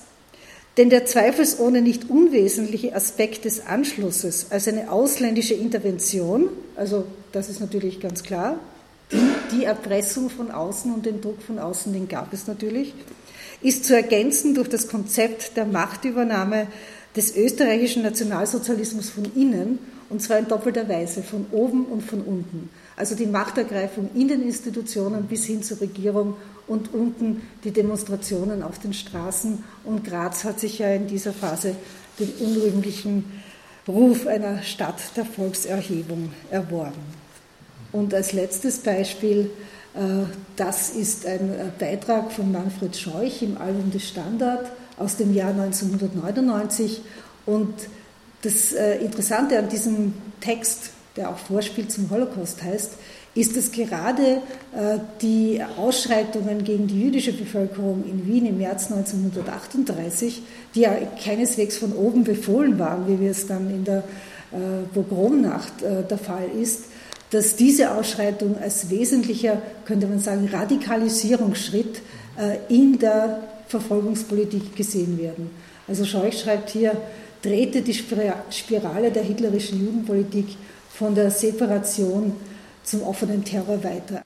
Denn 0.76 0.88
der 0.88 1.04
zweifelsohne 1.04 1.82
nicht 1.82 2.08
unwesentliche 2.08 2.94
Aspekt 2.94 3.44
des 3.44 3.66
Anschlusses 3.66 4.46
als 4.50 4.68
eine 4.68 4.90
ausländische 4.90 5.54
Intervention, 5.54 6.48
also 6.76 7.04
das 7.32 7.48
ist 7.48 7.60
natürlich 7.60 8.00
ganz 8.00 8.22
klar, 8.22 8.58
die 9.52 9.64
Erpressung 9.64 10.30
von 10.30 10.50
außen 10.50 10.92
und 10.92 11.06
den 11.06 11.20
Druck 11.20 11.42
von 11.42 11.58
außen, 11.58 11.92
den 11.92 12.08
gab 12.08 12.32
es 12.32 12.46
natürlich, 12.46 12.94
ist 13.62 13.84
zu 13.84 13.94
ergänzen 13.94 14.54
durch 14.54 14.68
das 14.68 14.88
Konzept 14.88 15.56
der 15.56 15.66
Machtübernahme 15.66 16.66
des 17.16 17.36
österreichischen 17.36 18.02
Nationalsozialismus 18.02 19.10
von 19.10 19.24
innen, 19.34 19.78
und 20.08 20.22
zwar 20.22 20.38
in 20.38 20.48
doppelter 20.48 20.88
Weise, 20.88 21.22
von 21.22 21.46
oben 21.52 21.84
und 21.84 22.02
von 22.02 22.22
unten. 22.22 22.70
Also 22.96 23.14
die 23.14 23.26
Machtergreifung 23.26 24.10
in 24.14 24.28
den 24.28 24.42
Institutionen 24.42 25.24
bis 25.24 25.46
hin 25.46 25.62
zur 25.62 25.80
Regierung 25.80 26.36
und 26.66 26.92
unten 26.92 27.42
die 27.64 27.70
Demonstrationen 27.70 28.62
auf 28.62 28.78
den 28.78 28.92
Straßen. 28.92 29.64
Und 29.84 30.04
Graz 30.04 30.44
hat 30.44 30.60
sich 30.60 30.78
ja 30.78 30.92
in 30.92 31.06
dieser 31.06 31.32
Phase 31.32 31.74
den 32.18 32.30
unrühmlichen 32.40 33.24
Ruf 33.88 34.26
einer 34.26 34.62
Stadt 34.62 35.00
der 35.16 35.24
Volkserhebung 35.24 36.32
erworben. 36.50 37.19
Und 37.92 38.14
als 38.14 38.32
letztes 38.32 38.78
Beispiel, 38.78 39.50
äh, 39.94 39.98
das 40.56 40.90
ist 40.90 41.26
ein 41.26 41.52
äh, 41.52 41.64
Beitrag 41.78 42.30
von 42.32 42.52
Manfred 42.52 42.96
Scheuch 42.96 43.42
im 43.42 43.58
Album 43.58 43.90
des 43.90 44.08
Standard 44.08 44.70
aus 44.96 45.16
dem 45.16 45.34
Jahr 45.34 45.50
1999. 45.50 47.00
Und 47.46 47.74
das 48.42 48.72
äh, 48.72 48.98
Interessante 48.98 49.58
an 49.58 49.68
diesem 49.68 50.14
Text, 50.40 50.90
der 51.16 51.30
auch 51.30 51.38
Vorspiel 51.38 51.88
zum 51.88 52.08
Holocaust 52.10 52.62
heißt, 52.62 52.92
ist, 53.32 53.56
dass 53.56 53.70
gerade 53.70 54.42
die 55.22 55.62
Ausschreitungen 55.76 56.64
gegen 56.64 56.88
die 56.88 57.00
jüdische 57.00 57.32
Bevölkerung 57.32 58.02
in 58.04 58.26
Wien 58.26 58.44
im 58.44 58.58
März 58.58 58.90
1938, 58.90 60.42
die 60.74 60.80
ja 60.80 60.96
keineswegs 61.22 61.76
von 61.76 61.92
oben 61.92 62.24
befohlen 62.24 62.76
waren, 62.80 63.06
wie 63.06 63.24
es 63.28 63.46
dann 63.46 63.70
in 63.70 63.84
der 63.84 64.02
Pogromnacht 64.94 65.72
der 65.80 66.18
Fall 66.18 66.48
ist, 66.60 66.86
dass 67.30 67.56
diese 67.56 67.92
Ausschreitung 67.92 68.58
als 68.58 68.90
wesentlicher, 68.90 69.62
könnte 69.84 70.06
man 70.06 70.20
sagen, 70.20 70.48
Radikalisierungsschritt 70.52 72.00
äh, 72.36 72.58
in 72.68 72.98
der 72.98 73.42
Verfolgungspolitik 73.68 74.74
gesehen 74.74 75.18
werden. 75.18 75.50
Also 75.86 76.04
Scheuch 76.04 76.40
schreibt 76.40 76.70
hier, 76.70 76.96
drehte 77.42 77.82
die 77.82 77.94
Spirale 77.94 79.10
der 79.10 79.22
hitlerischen 79.22 79.80
Judenpolitik 79.80 80.56
von 80.92 81.14
der 81.14 81.30
Separation 81.30 82.34
zum 82.82 83.02
offenen 83.02 83.44
Terror 83.44 83.82
weiter. 83.82 84.22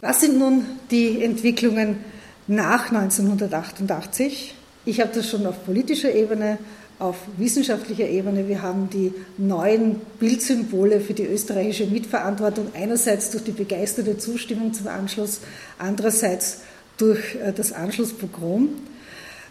Was 0.00 0.20
sind 0.20 0.38
nun 0.38 0.64
die 0.90 1.22
Entwicklungen 1.22 1.98
nach 2.46 2.90
1988? 2.90 4.54
Ich 4.84 5.00
habe 5.00 5.10
das 5.14 5.28
schon 5.28 5.46
auf 5.46 5.64
politischer 5.64 6.14
Ebene, 6.14 6.58
auf 6.98 7.16
wissenschaftlicher 7.36 8.08
Ebene. 8.08 8.48
Wir 8.48 8.62
haben 8.62 8.90
die 8.90 9.12
neuen 9.36 10.00
Bildsymbole 10.18 11.00
für 11.00 11.14
die 11.14 11.24
österreichische 11.24 11.86
Mitverantwortung 11.86 12.72
einerseits 12.74 13.30
durch 13.30 13.44
die 13.44 13.52
begeisterte 13.52 14.18
Zustimmung 14.18 14.72
zum 14.72 14.88
Anschluss, 14.88 15.40
andererseits 15.78 16.62
durch 16.96 17.36
äh, 17.36 17.52
das 17.52 17.72
Anschlusspogrom. 17.72 18.70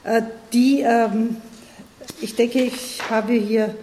Äh, 0.03 0.23
die, 0.51 0.81
ähm, 0.81 1.37
ich 2.21 2.35
denke, 2.35 2.59
ich 2.63 2.99
habe 3.09 3.33
hier 3.33 3.73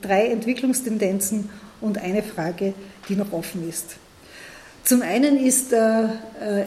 drei 0.00 0.26
Entwicklungstendenzen 0.28 1.50
und 1.80 1.98
eine 1.98 2.22
Frage, 2.22 2.74
die 3.08 3.16
noch 3.16 3.32
offen 3.32 3.68
ist. 3.68 3.96
Zum 4.84 5.02
einen 5.02 5.44
ist 5.44 5.72
äh, 5.72 6.06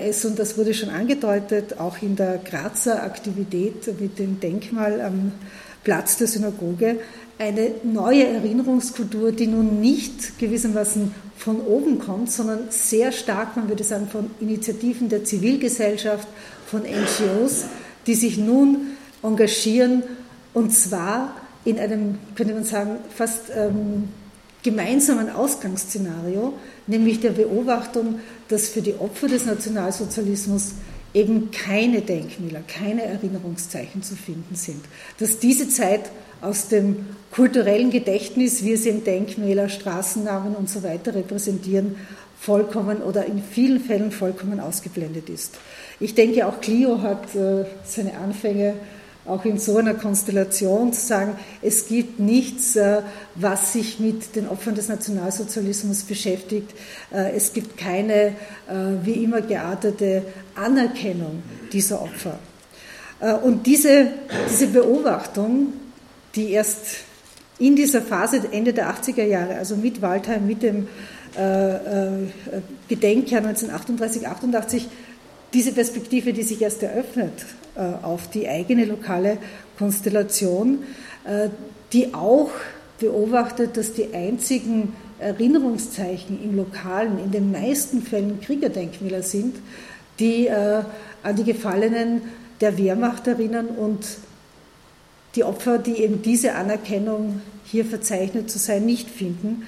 es, 0.02 0.26
und 0.26 0.38
das 0.38 0.58
wurde 0.58 0.74
schon 0.74 0.90
angedeutet, 0.90 1.80
auch 1.80 2.02
in 2.02 2.18
der 2.18 2.38
Grazer 2.40 3.04
Aktivität 3.04 3.88
mit 4.02 4.20
dem 4.20 4.42
Denkmal 4.42 5.00
am 5.00 5.32
Platz 5.84 6.18
der 6.18 6.28
Synagoge, 6.28 6.98
eine 7.38 7.72
neue 7.84 8.28
Erinnerungskultur, 8.28 9.32
die 9.32 9.48
nun 9.48 9.80
nicht 9.80 10.38
gewissermaßen 10.40 11.14
von 11.38 11.62
oben 11.62 12.00
kommt, 12.00 12.30
sondern 12.32 12.66
sehr 12.70 13.14
stark, 13.14 13.56
man 13.56 13.70
würde 13.70 13.86
sagen, 13.86 14.08
von 14.08 14.30
Initiativen 14.42 15.08
der 15.08 15.24
Zivilgesellschaft, 15.24 16.28
von 16.68 16.82
NGOs, 16.82 17.66
die 18.08 18.14
sich 18.14 18.38
nun 18.38 18.98
engagieren 19.24 20.04
und 20.54 20.72
zwar 20.74 21.34
in 21.64 21.80
einem, 21.80 22.18
könnte 22.36 22.54
man 22.54 22.66
sagen, 22.66 22.98
fast 23.16 23.44
ähm, 23.56 24.10
gemeinsamen 24.64 25.30
Ausgangsszenario, 25.30 26.54
nämlich 26.88 27.22
der 27.22 27.32
Beobachtung, 27.32 28.20
dass 28.50 28.68
für 28.68 28.82
die 28.82 28.96
Opfer 28.96 29.28
des 29.28 29.46
Nationalsozialismus 29.46 30.74
eben 31.14 31.52
keine 31.52 32.02
Denkmäler, 32.02 32.62
keine 32.68 33.04
Erinnerungszeichen 33.04 34.04
zu 34.04 34.16
finden 34.16 34.56
sind. 34.56 34.84
Dass 35.20 35.40
diese 35.40 35.70
Zeit 35.70 36.12
aus 36.42 36.68
dem 36.68 37.06
kulturellen 37.32 37.90
Gedächtnis, 37.90 38.64
wie 38.64 38.74
es 38.74 38.86
eben 38.86 39.04
Denkmäler, 39.04 39.70
Straßennamen 39.70 40.56
und 40.56 40.70
so 40.70 40.84
weiter 40.84 41.16
repräsentieren, 41.16 41.96
vollkommen 42.40 43.02
oder 43.02 43.26
in 43.26 43.44
vielen 43.44 43.82
Fällen 43.82 44.12
vollkommen 44.12 44.60
ausgeblendet 44.60 45.30
ist. 45.30 45.58
Ich 46.00 46.16
denke, 46.16 46.48
auch 46.48 46.62
Clio 46.62 47.02
hat 47.02 47.36
äh, 47.36 47.66
seine 47.84 48.18
Anfänge 48.18 48.76
auch 49.30 49.46
in 49.46 49.58
so 49.58 49.78
einer 49.78 49.94
Konstellation 49.94 50.92
zu 50.92 51.06
sagen, 51.06 51.36
es 51.62 51.88
gibt 51.88 52.20
nichts, 52.20 52.76
äh, 52.76 53.02
was 53.36 53.74
sich 53.74 54.00
mit 54.00 54.36
den 54.36 54.48
Opfern 54.48 54.76
des 54.76 54.90
Nationalsozialismus 54.90 56.04
beschäftigt. 56.04 56.72
Äh, 57.14 57.36
es 57.36 57.54
gibt 57.54 57.78
keine 57.78 58.14
äh, 58.14 58.34
wie 59.04 59.24
immer 59.24 59.42
geartete 59.42 60.24
Anerkennung 60.56 61.44
dieser 61.72 62.02
Opfer. 62.02 62.40
Und 63.44 63.68
diese, 63.68 64.08
diese 64.50 64.68
Beobachtung, 64.68 65.74
die 66.36 66.52
erst 66.52 67.00
in 67.60 67.76
dieser 67.76 68.02
Phase 68.02 68.42
Ende 68.50 68.72
der 68.72 68.90
80er 68.90 69.26
Jahre, 69.26 69.56
also 69.56 69.76
mit 69.76 70.02
Waldheim, 70.02 70.48
mit 70.48 70.64
dem 70.64 70.88
Gedenkjahr 72.88 73.42
1938, 73.46 74.26
88, 74.26 74.88
diese 75.54 75.72
Perspektive, 75.72 76.34
die 76.34 76.44
sich 76.44 76.62
erst 76.62 76.84
eröffnet 76.84 77.34
äh, 77.76 77.82
auf 78.04 78.30
die 78.30 78.48
eigene 78.48 78.86
lokale 78.86 79.38
Konstellation, 79.78 80.84
äh, 81.26 81.50
die 81.94 82.14
auch 82.14 82.52
beobachtet, 83.00 83.78
dass 83.78 83.94
die 83.94 84.14
einzigen 84.14 84.94
Erinnerungszeichen 85.20 86.42
im 86.44 86.56
Lokalen 86.56 87.20
in 87.24 87.32
den 87.32 87.52
meisten 87.52 88.02
Fällen 88.02 88.40
Kriegerdenkmäler 88.42 89.24
sind, 89.24 89.56
die 90.20 90.48
äh, 90.48 90.84
an 91.24 91.36
die 91.36 91.44
Gefallenen 91.44 92.22
der 92.62 92.78
Wehrmacht 92.78 93.28
erinnern 93.28 93.68
und 93.68 94.06
die 95.36 95.44
Opfer, 95.44 95.78
die 95.78 96.02
eben 96.02 96.22
diese 96.22 96.56
Anerkennung 96.56 97.42
hier 97.64 97.86
verzeichnet 97.86 98.50
zu 98.50 98.58
sein, 98.58 98.86
nicht 98.86 99.10
finden. 99.10 99.68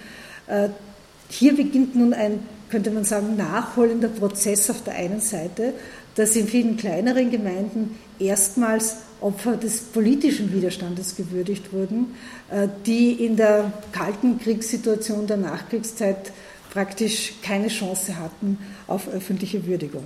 Hier 1.30 1.56
beginnt 1.56 1.96
nun 1.96 2.14
ein, 2.14 2.40
könnte 2.72 2.90
man 2.90 3.04
sagen, 3.04 3.36
nachholender 3.36 4.08
Prozess 4.08 4.70
auf 4.70 4.84
der 4.84 4.96
einen 4.96 5.20
Seite, 5.20 5.74
dass 6.16 6.36
in 6.36 6.48
vielen 6.48 6.78
kleineren 6.78 7.30
Gemeinden 7.30 7.98
erstmals 8.20 8.98
Opfer 9.22 9.56
des 9.56 9.82
politischen 9.82 10.52
Widerstandes 10.52 11.16
gewürdigt 11.16 11.72
wurden, 11.72 12.16
äh, 12.50 12.68
die 12.86 13.24
in 13.24 13.36
der 13.36 13.72
kalten 13.92 14.40
Kriegssituation 14.40 15.28
der 15.28 15.38
Nachkriegszeit 15.38 16.32
praktisch 16.72 17.34
keine 17.44 17.68
Chance 17.68 18.18
hatten 18.18 18.58
auf 18.88 19.08
öffentliche 19.10 19.68
Würdigung. 19.68 20.06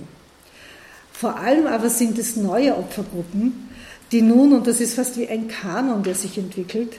Vor 1.12 1.36
allem 1.38 1.66
aber 1.66 1.88
sind 1.88 2.18
es 2.18 2.36
neue 2.36 2.76
Opfergruppen, 2.76 3.70
die 4.12 4.22
nun, 4.22 4.52
und 4.52 4.66
das 4.66 4.80
ist 4.80 4.94
fast 4.94 5.16
wie 5.16 5.28
ein 5.28 5.48
Kanon, 5.48 6.02
der 6.02 6.14
sich 6.14 6.36
entwickelt, 6.36 6.92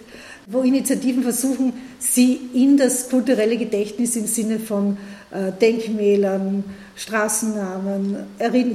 wo 0.49 0.61
Initiativen 0.61 1.23
versuchen, 1.23 1.73
sie 1.99 2.39
in 2.53 2.77
das 2.77 3.09
kulturelle 3.09 3.57
Gedächtnis 3.57 4.15
im 4.15 4.27
Sinne 4.27 4.59
von 4.59 4.97
äh, 5.29 5.51
Denkmälern, 5.51 6.63
Straßennamen, 6.95 8.15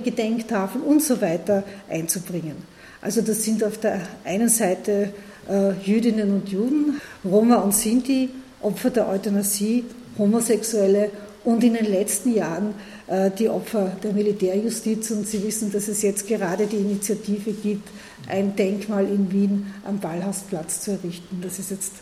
Gedenktafeln 0.04 0.84
und 0.84 1.02
so 1.02 1.20
weiter 1.22 1.64
einzubringen. 1.88 2.56
Also 3.00 3.22
das 3.22 3.42
sind 3.42 3.64
auf 3.64 3.78
der 3.78 4.02
einen 4.24 4.50
Seite 4.50 5.14
äh, 5.48 5.72
Jüdinnen 5.82 6.30
und 6.32 6.50
Juden, 6.50 7.00
Roma 7.24 7.56
und 7.56 7.74
Sinti, 7.74 8.28
Opfer 8.60 8.90
der 8.90 9.08
Euthanasie, 9.08 9.84
Homosexuelle 10.18 11.10
und 11.44 11.64
in 11.64 11.74
den 11.74 11.86
letzten 11.86 12.34
Jahren 12.34 12.74
äh, 13.06 13.30
die 13.30 13.48
Opfer 13.48 13.96
der 14.02 14.12
Militärjustiz. 14.12 15.10
Und 15.10 15.26
Sie 15.26 15.42
wissen, 15.42 15.72
dass 15.72 15.88
es 15.88 16.02
jetzt 16.02 16.26
gerade 16.28 16.66
die 16.66 16.76
Initiative 16.76 17.52
gibt, 17.52 17.88
ein 18.28 18.54
Denkmal 18.56 19.06
in 19.06 19.32
Wien 19.32 19.66
am 19.84 19.98
Ballhausplatz 19.98 20.82
zu 20.82 20.92
errichten. 20.92 21.40
Das 21.42 21.58
ist 21.58 21.70
jetzt 21.70 21.92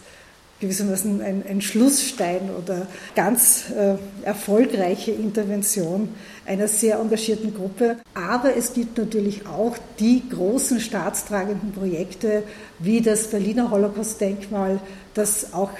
gewissermaßen 0.61 1.23
ein, 1.23 1.43
ein 1.49 1.63
Schlussstein 1.63 2.51
oder 2.51 2.87
ganz 3.15 3.71
äh, 3.71 3.95
erfolgreiche 4.25 5.11
Intervention 5.11 6.11
einer 6.47 6.69
sehr 6.69 6.99
engagierten 6.99 7.55
Gruppe. 7.55 7.97
Aber 8.15 8.55
es 8.55 8.75
gibt 8.75 8.99
natürlich 8.99 9.47
auch 9.47 9.77
die 9.99 10.23
großen 10.29 10.81
staatstragenden 10.81 11.73
Projekte 11.73 12.43
wie 12.79 13.01
das 13.01 13.29
Berliner 13.29 13.71
Holocaust-Denkmal, 13.71 14.81
das 15.15 15.55
auch 15.55 15.71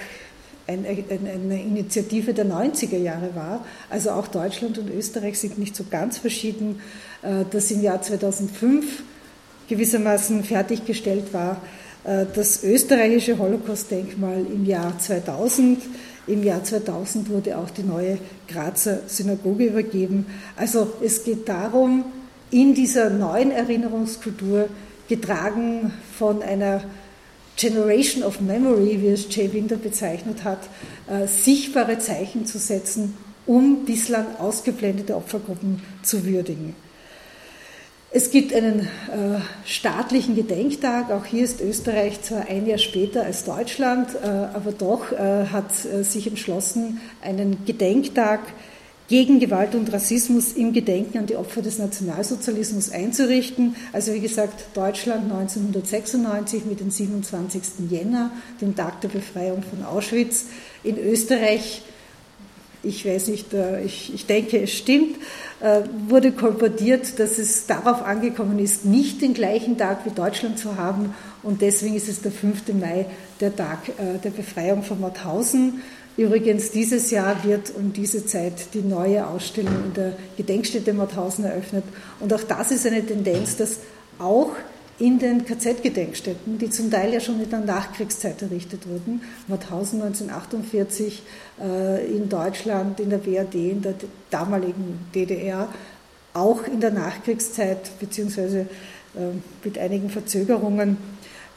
ein, 0.71 0.87
ein, 0.87 1.27
eine 1.27 1.63
Initiative 1.63 2.33
der 2.35 2.47
90er 2.47 2.99
Jahre 2.99 3.35
war. 3.35 3.65
Also 3.89 4.11
auch 4.11 4.29
Deutschland 4.29 4.79
und 4.79 4.91
Österreich 4.91 5.39
sind 5.39 5.59
nicht 5.59 5.77
so 5.77 5.85
ganz 5.91 6.19
verschieden. 6.19 6.81
Äh, 7.23 7.45
das 7.51 7.71
im 7.71 7.83
Jahr 7.83 8.01
2005 8.01 9.03
gewissermaßen 9.69 10.45
fertiggestellt 10.45 11.33
war 11.33 11.61
äh, 12.05 12.27
das 12.35 12.65
österreichische 12.65 13.39
Holocaust-Denkmal 13.39 14.47
im 14.53 14.65
Jahr 14.65 14.99
2000. 14.99 15.79
Im 16.27 16.45
Jahr 16.45 16.63
2000 16.63 17.29
wurde 17.29 17.59
auch 17.59 17.71
die 17.71 17.83
neue 17.83 18.19
Grazer 18.49 19.01
Synagoge 19.07 19.67
übergeben. 19.67 20.27
Also 20.57 20.93
es 21.03 21.25
geht 21.25 21.49
darum, 21.49 22.05
in 22.51 22.75
dieser 22.75 23.11
neuen 23.11 23.51
Erinnerungskultur, 23.51 24.69
getragen 25.09 25.93
von 26.17 26.41
einer 26.41 26.83
Generation 27.61 28.23
of 28.23 28.41
Memory, 28.41 29.03
wie 29.03 29.09
es 29.09 29.27
Jay 29.29 29.53
Winter 29.53 29.77
bezeichnet 29.77 30.45
hat, 30.45 30.61
äh, 31.09 31.27
sichtbare 31.27 31.99
Zeichen 31.99 32.47
zu 32.47 32.59
setzen, 32.59 33.19
um 33.47 33.85
bislang 33.85 34.37
ausgeblendete 34.39 35.15
Opfergruppen 35.15 35.83
zu 36.03 36.25
würdigen. 36.25 36.75
Es 38.13 38.31
gibt 38.31 38.53
einen 38.55 38.81
äh, 38.81 38.87
staatlichen 39.65 40.35
Gedenktag. 40.35 41.13
Auch 41.13 41.27
hier 41.27 41.45
ist 41.45 41.61
Österreich 41.61 42.23
zwar 42.23 42.49
ein 42.49 42.67
Jahr 42.67 42.79
später 42.79 43.25
als 43.25 43.45
Deutschland, 43.45 44.09
äh, 44.15 44.27
aber 44.27 44.73
doch 44.73 45.13
äh, 45.13 45.47
hat 45.47 45.71
äh, 45.85 46.03
sich 46.03 46.27
entschlossen, 46.27 47.01
einen 47.23 47.65
Gedenktag 47.67 48.41
gegen 49.11 49.41
Gewalt 49.41 49.75
und 49.75 49.93
Rassismus 49.93 50.53
im 50.53 50.73
Gedenken 50.73 51.19
an 51.19 51.27
die 51.27 51.35
Opfer 51.35 51.63
des 51.63 51.79
Nationalsozialismus 51.79 52.93
einzurichten. 52.93 53.75
Also 53.93 54.15
wie 54.15 54.21
gesagt, 54.21 54.67
Deutschland 54.73 55.25
1996 55.25 56.65
mit 56.65 56.79
dem 56.79 56.93
27. 56.93 57.91
Jänner, 57.91 58.31
dem 58.61 58.77
Tag 58.77 59.01
der 59.01 59.09
Befreiung 59.09 59.65
von 59.65 59.85
Auschwitz. 59.85 60.47
In 60.85 60.97
Österreich 60.97 61.83
ich 62.83 63.05
weiß 63.05 63.29
nicht, 63.29 63.53
äh, 63.53 63.83
ich, 63.83 64.15
ich 64.15 64.27
denke, 64.27 64.63
es 64.63 64.73
stimmt, 64.73 65.17
äh, 65.61 65.83
wurde 66.09 66.33
kolportiert, 66.33 67.19
dass 67.19 67.39
es 67.39 67.67
darauf 67.67 68.03
angekommen 68.03 68.59
ist, 68.59 68.87
nicht 68.87 69.21
den 69.21 69.35
gleichen 69.35 69.77
Tag 69.77 70.07
wie 70.07 70.11
Deutschland 70.11 70.59
zu 70.59 70.77
haben. 70.77 71.15
Und 71.43 71.61
deswegen 71.61 71.95
ist 71.95 72.09
es 72.09 72.23
der 72.23 72.33
5. 72.33 72.73
Mai, 72.73 73.07
der 73.41 73.55
Tag 73.55 73.89
äh, 73.91 74.19
der 74.23 74.31
Befreiung 74.31 74.83
von 74.83 75.01
Mauthausen. 75.01 75.83
Übrigens, 76.17 76.71
dieses 76.71 77.11
Jahr 77.11 77.45
wird 77.45 77.73
um 77.75 77.93
diese 77.93 78.27
Zeit 78.27 78.75
die 78.75 78.83
neue 78.83 79.27
Ausstellung 79.27 79.75
in 79.87 79.95
der 79.95 80.13
Gedenkstätte 80.37 80.93
Mauthausen 80.93 81.45
eröffnet. 81.45 81.85
Und 82.19 82.33
auch 82.35 82.43
das 82.43 82.71
ist 82.71 82.87
eine 82.87 83.05
Tendenz, 83.05 83.57
dass 83.57 83.79
auch 84.19 84.51
in 84.99 85.19
den 85.19 85.47
KZ-Gedenkstätten, 85.47 86.59
die 86.59 86.69
zum 86.69 86.91
Teil 86.91 87.15
ja 87.15 87.21
schon 87.21 87.41
in 87.41 87.49
der 87.49 87.61
Nachkriegszeit 87.61 88.43
errichtet 88.43 88.87
wurden. 88.87 89.23
Mauthausen 89.49 90.03
1948 90.03 91.23
äh, 91.59 92.07
in 92.07 92.29
Deutschland, 92.29 93.01
in 93.01 93.09
der 93.09 93.19
BRD, 93.19 93.55
in 93.55 93.83
der 93.83 93.95
damaligen 94.29 95.07
DDR, 95.15 95.69
auch 96.35 96.65
in 96.65 96.81
der 96.81 96.91
Nachkriegszeit, 96.91 97.99
beziehungsweise 97.99 98.67
mit 99.65 99.79
einigen 99.79 100.11
Verzögerungen, 100.11 100.97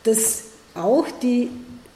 dass 0.04 0.44
auch 0.76 1.06
die 1.22 1.50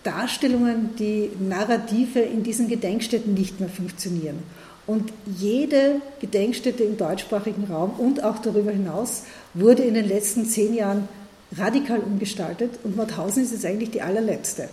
Darstellungen, 0.07 0.91
die 0.97 1.29
Narrative 1.37 2.19
in 2.19 2.41
diesen 2.41 2.69
Gedenkstätten 2.69 3.33
nicht 3.33 3.59
mehr 3.59 3.67
funktionieren. 3.67 4.39
Und 4.85 5.11
jede 5.25 6.01
Gedenkstätte 6.21 6.83
im 6.83 6.95
deutschsprachigen 6.95 7.65
Raum 7.65 7.91
und 7.97 8.23
auch 8.23 8.39
darüber 8.39 8.71
hinaus 8.71 9.23
wurde 9.53 9.83
in 9.83 9.95
den 9.95 10.07
letzten 10.07 10.45
zehn 10.45 10.73
Jahren 10.73 11.09
radikal 11.57 11.99
umgestaltet 11.99 12.79
und 12.85 12.95
Mauthausen 12.95 13.43
ist 13.43 13.51
jetzt 13.51 13.65
eigentlich 13.65 13.91
die 13.91 14.01
allerletzte. 14.01 14.69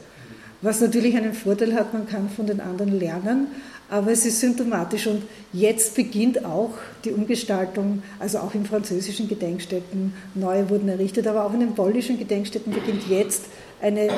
Was 0.63 0.81
natürlich 0.81 1.17
einen 1.17 1.35
Vorteil 1.35 1.75
hat, 1.75 1.93
man 1.93 2.07
kann 2.07 2.31
von 2.31 2.47
den 2.47 2.61
anderen 2.61 2.99
lernen, 2.99 3.49
aber 3.91 4.13
es 4.13 4.25
ist 4.25 4.41
symptomatisch 4.41 5.09
und 5.09 5.23
jetzt 5.53 5.97
beginnt 5.97 6.45
auch 6.45 6.71
die 7.05 7.11
Umgestaltung, 7.11 8.03
also 8.21 8.39
auch 8.39 8.55
in 8.55 8.65
französischen 8.65 9.29
Gedenkstätten, 9.29 10.15
neue 10.37 10.71
wurden 10.71 10.89
errichtet, 10.89 11.27
aber 11.27 11.45
auch 11.45 11.53
in 11.53 11.61
den 11.61 11.75
polnischen 11.75 12.19
Gedenkstätten 12.19 12.73
beginnt 12.73 13.09
jetzt 13.09 13.47
eine 13.83 14.09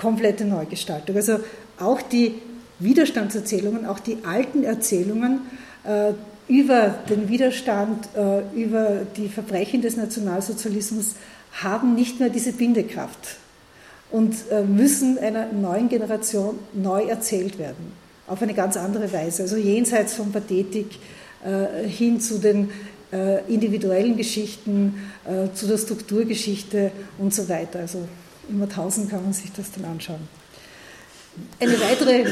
komplette 0.00 0.44
Neugestaltung. 0.44 1.16
Also 1.16 1.38
auch 1.78 2.02
die 2.02 2.34
Widerstandserzählungen, 2.78 3.86
auch 3.86 4.00
die 4.00 4.18
alten 4.24 4.64
Erzählungen 4.64 5.40
äh, 5.84 6.12
über 6.48 6.94
den 7.08 7.28
Widerstand, 7.28 8.08
äh, 8.16 8.40
über 8.60 9.02
die 9.16 9.28
Verbrechen 9.28 9.82
des 9.82 9.96
Nationalsozialismus 9.96 11.14
haben 11.52 11.94
nicht 11.94 12.20
mehr 12.20 12.30
diese 12.30 12.52
Bindekraft 12.52 13.36
und 14.10 14.34
äh, 14.50 14.62
müssen 14.62 15.18
einer 15.18 15.52
neuen 15.52 15.88
Generation 15.88 16.58
neu 16.72 17.04
erzählt 17.04 17.58
werden, 17.58 17.92
auf 18.26 18.42
eine 18.42 18.54
ganz 18.54 18.76
andere 18.76 19.12
Weise. 19.12 19.42
Also 19.42 19.56
jenseits 19.56 20.14
von 20.14 20.32
Pathetik 20.32 20.86
äh, 21.44 21.86
hin 21.86 22.20
zu 22.20 22.38
den 22.38 22.70
äh, 23.12 23.44
individuellen 23.52 24.16
Geschichten, 24.16 24.94
zu 25.54 25.66
der 25.66 25.78
Strukturgeschichte 25.78 26.92
und 27.18 27.34
so 27.34 27.48
weiter. 27.48 27.80
Also 27.80 27.98
in 28.50 28.58
Mauthausen 28.58 29.08
kann 29.08 29.22
man 29.22 29.32
sich 29.32 29.52
das 29.52 29.70
dann 29.72 29.84
anschauen. 29.84 30.28
Eine 31.58 31.80
weitere 31.80 32.26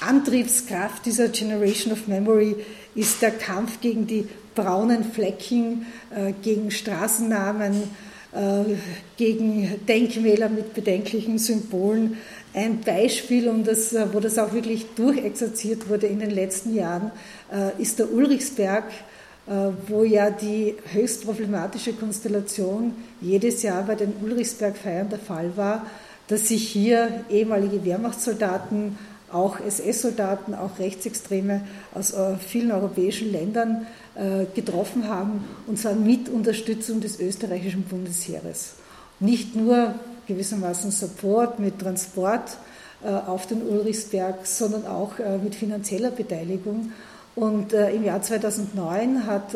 Antriebskraft 0.00 1.06
dieser 1.06 1.28
Generation 1.28 1.92
of 1.92 2.08
Memory 2.08 2.56
ist 2.94 3.22
der 3.22 3.32
Kampf 3.32 3.80
gegen 3.80 4.06
die 4.06 4.28
braunen 4.54 5.04
Flecken, 5.04 5.86
gegen 6.42 6.70
Straßennamen, 6.70 7.82
äh, 8.32 8.76
gegen 9.16 9.86
Denkmäler 9.86 10.50
mit 10.50 10.74
bedenklichen 10.74 11.38
Symbolen. 11.38 12.18
Ein 12.52 12.80
Beispiel, 12.82 13.48
um 13.48 13.64
das, 13.64 13.94
äh, 13.94 14.06
wo 14.12 14.20
das 14.20 14.38
auch 14.38 14.52
wirklich 14.52 14.84
durchexerziert 14.96 15.88
wurde 15.88 16.08
in 16.08 16.18
den 16.18 16.30
letzten 16.30 16.74
Jahren, 16.74 17.10
äh, 17.50 17.80
ist 17.80 17.98
der 17.98 18.12
Ulrichsberg, 18.12 18.84
wo 19.86 20.04
ja 20.04 20.30
die 20.30 20.74
höchst 20.92 21.24
problematische 21.24 21.94
Konstellation 21.94 22.92
jedes 23.22 23.62
Jahr 23.62 23.82
bei 23.82 23.94
den 23.94 24.12
Ulrichsberg-Feiern 24.22 25.08
der 25.08 25.18
Fall 25.18 25.56
war, 25.56 25.86
dass 26.26 26.48
sich 26.48 26.68
hier 26.68 27.24
ehemalige 27.30 27.82
Wehrmachtssoldaten, 27.82 28.98
auch 29.32 29.58
SS-Soldaten, 29.60 30.54
auch 30.54 30.78
Rechtsextreme 30.78 31.62
aus 31.94 32.14
vielen 32.46 32.72
europäischen 32.72 33.32
Ländern 33.32 33.86
äh, 34.18 34.46
getroffen 34.52 35.06
haben, 35.06 35.44
und 35.68 35.78
zwar 35.78 35.94
mit 35.94 36.28
Unterstützung 36.28 37.00
des 37.00 37.20
österreichischen 37.20 37.84
Bundesheeres. 37.84 38.74
Nicht 39.20 39.54
nur 39.54 39.94
gewissermaßen 40.26 40.90
Support 40.90 41.60
mit 41.60 41.78
Transport 41.78 42.58
äh, 43.04 43.08
auf 43.10 43.46
den 43.46 43.62
Ulrichsberg, 43.62 44.44
sondern 44.44 44.88
auch 44.88 45.20
äh, 45.20 45.38
mit 45.38 45.54
finanzieller 45.54 46.10
Beteiligung. 46.10 46.90
Und 47.34 47.72
im 47.72 48.04
Jahr 48.04 48.20
2009 48.20 49.26
hat 49.26 49.54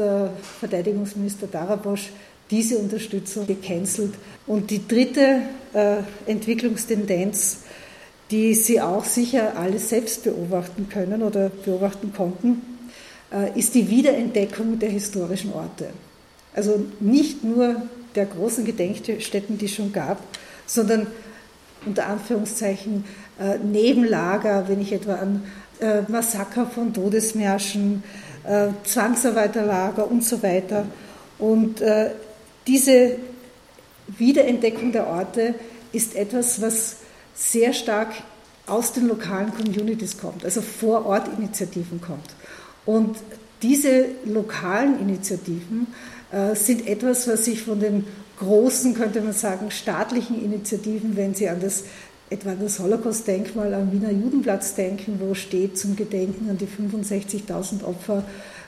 Verteidigungsminister 0.60 1.48
Darabosch 1.48 2.10
diese 2.48 2.78
Unterstützung 2.78 3.46
gecancelt. 3.46 4.14
Und 4.46 4.70
die 4.70 4.86
dritte 4.86 5.40
Entwicklungstendenz, 6.26 7.62
die 8.30 8.54
Sie 8.54 8.80
auch 8.80 9.04
sicher 9.04 9.56
alle 9.56 9.78
selbst 9.78 10.22
beobachten 10.22 10.88
können 10.88 11.22
oder 11.22 11.50
beobachten 11.50 12.12
konnten, 12.16 12.62
äh, 13.32 13.58
ist 13.58 13.74
die 13.74 13.88
Wiederentdeckung 13.88 14.78
der 14.78 14.90
historischen 14.90 15.52
Orte. 15.52 15.90
Also 16.54 16.84
nicht 17.00 17.42
nur 17.42 17.76
der 18.14 18.26
großen 18.26 18.64
Gedenkstätten, 18.64 19.56
die 19.56 19.64
es 19.64 19.74
schon 19.74 19.92
gab, 19.92 20.22
sondern 20.66 21.06
unter 21.86 22.06
Anführungszeichen 22.06 23.04
äh, 23.40 23.58
Nebenlager, 23.58 24.68
wenn 24.68 24.80
ich 24.80 24.92
etwa 24.92 25.14
an 25.14 25.44
äh, 25.80 26.02
Massaker 26.08 26.66
von 26.66 26.92
Todesmärschen, 26.92 28.02
Zwangsarbeiterlager 28.82 30.10
und 30.10 30.24
so 30.24 30.42
weiter. 30.42 30.84
Und 31.38 31.80
diese 32.66 33.18
Wiederentdeckung 34.08 34.90
der 34.90 35.06
Orte 35.06 35.54
ist 35.92 36.16
etwas, 36.16 36.60
was 36.60 36.96
sehr 37.36 37.72
stark 37.72 38.08
aus 38.66 38.92
den 38.92 39.08
lokalen 39.08 39.52
Communities 39.54 40.18
kommt, 40.18 40.44
also 40.44 40.60
vor 40.60 41.06
Ort 41.06 41.28
Initiativen 41.38 42.00
kommt. 42.00 42.34
Und 42.84 43.16
diese 43.62 44.06
lokalen 44.24 44.98
Initiativen 45.00 45.86
äh, 46.32 46.54
sind 46.54 46.86
etwas, 46.86 47.28
was 47.28 47.44
sich 47.44 47.62
von 47.62 47.80
den 47.80 48.04
großen, 48.38 48.94
könnte 48.94 49.20
man 49.20 49.32
sagen, 49.32 49.70
staatlichen 49.70 50.42
Initiativen, 50.42 51.16
wenn 51.16 51.34
Sie 51.34 51.48
an 51.48 51.60
das 51.60 51.84
etwa 52.32 52.54
das 52.54 52.78
Holocaust-Denkmal 52.78 53.74
am 53.74 53.92
Wiener 53.92 54.10
Judenplatz 54.10 54.74
denken, 54.74 55.20
wo 55.20 55.34
steht 55.34 55.78
zum 55.78 55.96
Gedenken 55.96 56.48
an 56.48 56.56
die 56.56 56.66
65.000 56.66 57.84
Opfer, 57.84 58.24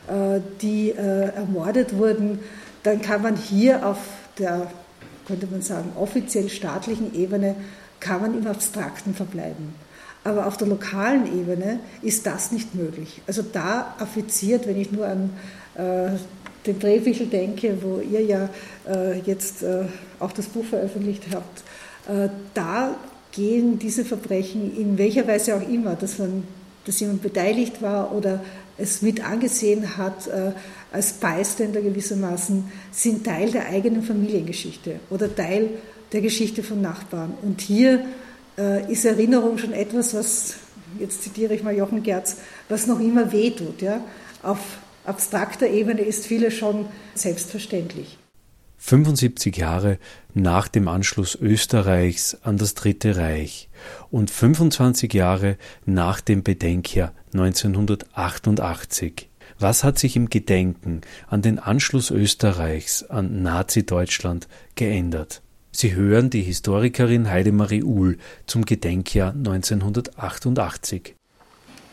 äh, 0.06 0.40
die 0.60 0.90
äh, 0.90 1.30
ermordet 1.34 1.96
wurden, 1.96 2.40
dann 2.82 3.00
kann 3.00 3.22
man 3.22 3.36
hier 3.36 3.86
auf 3.86 3.98
der, 4.38 4.70
könnte 5.26 5.46
man 5.46 5.62
sagen, 5.62 5.92
offiziell 5.96 6.50
staatlichen 6.50 7.14
Ebene, 7.14 7.56
kann 8.00 8.20
man 8.20 8.36
im 8.36 8.46
Abstrakten 8.46 9.14
verbleiben. 9.14 9.74
Aber 10.24 10.46
auf 10.46 10.58
der 10.58 10.68
lokalen 10.68 11.26
Ebene 11.26 11.80
ist 12.02 12.26
das 12.26 12.52
nicht 12.52 12.74
möglich. 12.74 13.22
Also 13.26 13.42
da 13.42 13.94
affiziert, 13.98 14.66
wenn 14.66 14.78
ich 14.78 14.92
nur 14.92 15.06
an 15.06 15.30
äh, 15.74 16.10
den 16.66 16.78
Drehfichel 16.78 17.26
denke, 17.26 17.78
wo 17.82 18.00
ihr 18.00 18.22
ja 18.22 18.48
jetzt 19.26 19.62
auch 20.18 20.32
das 20.32 20.46
Buch 20.46 20.64
veröffentlicht 20.64 21.24
habt, 21.30 21.62
da 22.54 22.94
gehen 23.34 23.78
diese 23.78 24.04
Verbrechen 24.04 24.76
in 24.76 24.98
welcher 24.98 25.26
Weise 25.26 25.56
auch 25.56 25.68
immer, 25.68 25.94
dass, 25.96 26.18
man, 26.18 26.44
dass 26.86 27.00
jemand 27.00 27.22
beteiligt 27.22 27.82
war 27.82 28.14
oder 28.14 28.42
es 28.76 29.02
mit 29.02 29.24
angesehen 29.24 29.96
hat, 29.96 30.26
äh, 30.26 30.52
als 30.92 31.14
Bystander 31.14 31.80
gewissermaßen, 31.80 32.64
sind 32.90 33.24
Teil 33.24 33.50
der 33.50 33.66
eigenen 33.66 34.02
Familiengeschichte 34.02 35.00
oder 35.10 35.34
Teil 35.34 35.70
der 36.12 36.20
Geschichte 36.20 36.62
von 36.62 36.80
Nachbarn. 36.80 37.34
Und 37.42 37.60
hier 37.60 38.04
äh, 38.58 38.90
ist 38.90 39.04
Erinnerung 39.04 39.58
schon 39.58 39.72
etwas, 39.72 40.14
was, 40.14 40.54
jetzt 40.98 41.22
zitiere 41.22 41.54
ich 41.54 41.62
mal 41.62 41.76
Jochen 41.76 42.02
Gerz, 42.02 42.36
was 42.68 42.86
noch 42.86 43.00
immer 43.00 43.32
wehtut. 43.32 43.82
Ja? 43.82 44.00
Auf 44.42 44.58
abstrakter 45.04 45.68
Ebene 45.68 46.02
ist 46.02 46.26
vieles 46.26 46.54
schon 46.54 46.86
selbstverständlich. 47.14 48.18
75 48.86 49.56
Jahre 49.56 49.96
nach 50.34 50.68
dem 50.68 50.88
Anschluss 50.88 51.36
Österreichs 51.36 52.36
an 52.42 52.58
das 52.58 52.74
Dritte 52.74 53.16
Reich 53.16 53.70
und 54.10 54.30
25 54.30 55.14
Jahre 55.14 55.56
nach 55.86 56.20
dem 56.20 56.42
Bedenkjahr 56.42 57.14
1988. 57.32 59.30
Was 59.58 59.84
hat 59.84 59.98
sich 59.98 60.16
im 60.16 60.28
Gedenken 60.28 61.00
an 61.28 61.40
den 61.40 61.58
Anschluss 61.58 62.10
Österreichs 62.10 63.02
an 63.04 63.42
Nazi-Deutschland 63.42 64.48
geändert? 64.74 65.40
Sie 65.72 65.94
hören 65.94 66.28
die 66.28 66.42
Historikerin 66.42 67.30
Heidemarie 67.30 67.84
Uhl 67.84 68.18
zum 68.46 68.66
Gedenkjahr 68.66 69.30
1988. 69.32 71.14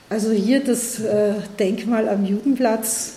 Also 0.10 0.32
hier 0.32 0.62
das 0.62 1.00
äh, 1.00 1.36
Denkmal 1.58 2.10
am 2.10 2.26
Judenplatz 2.26 3.14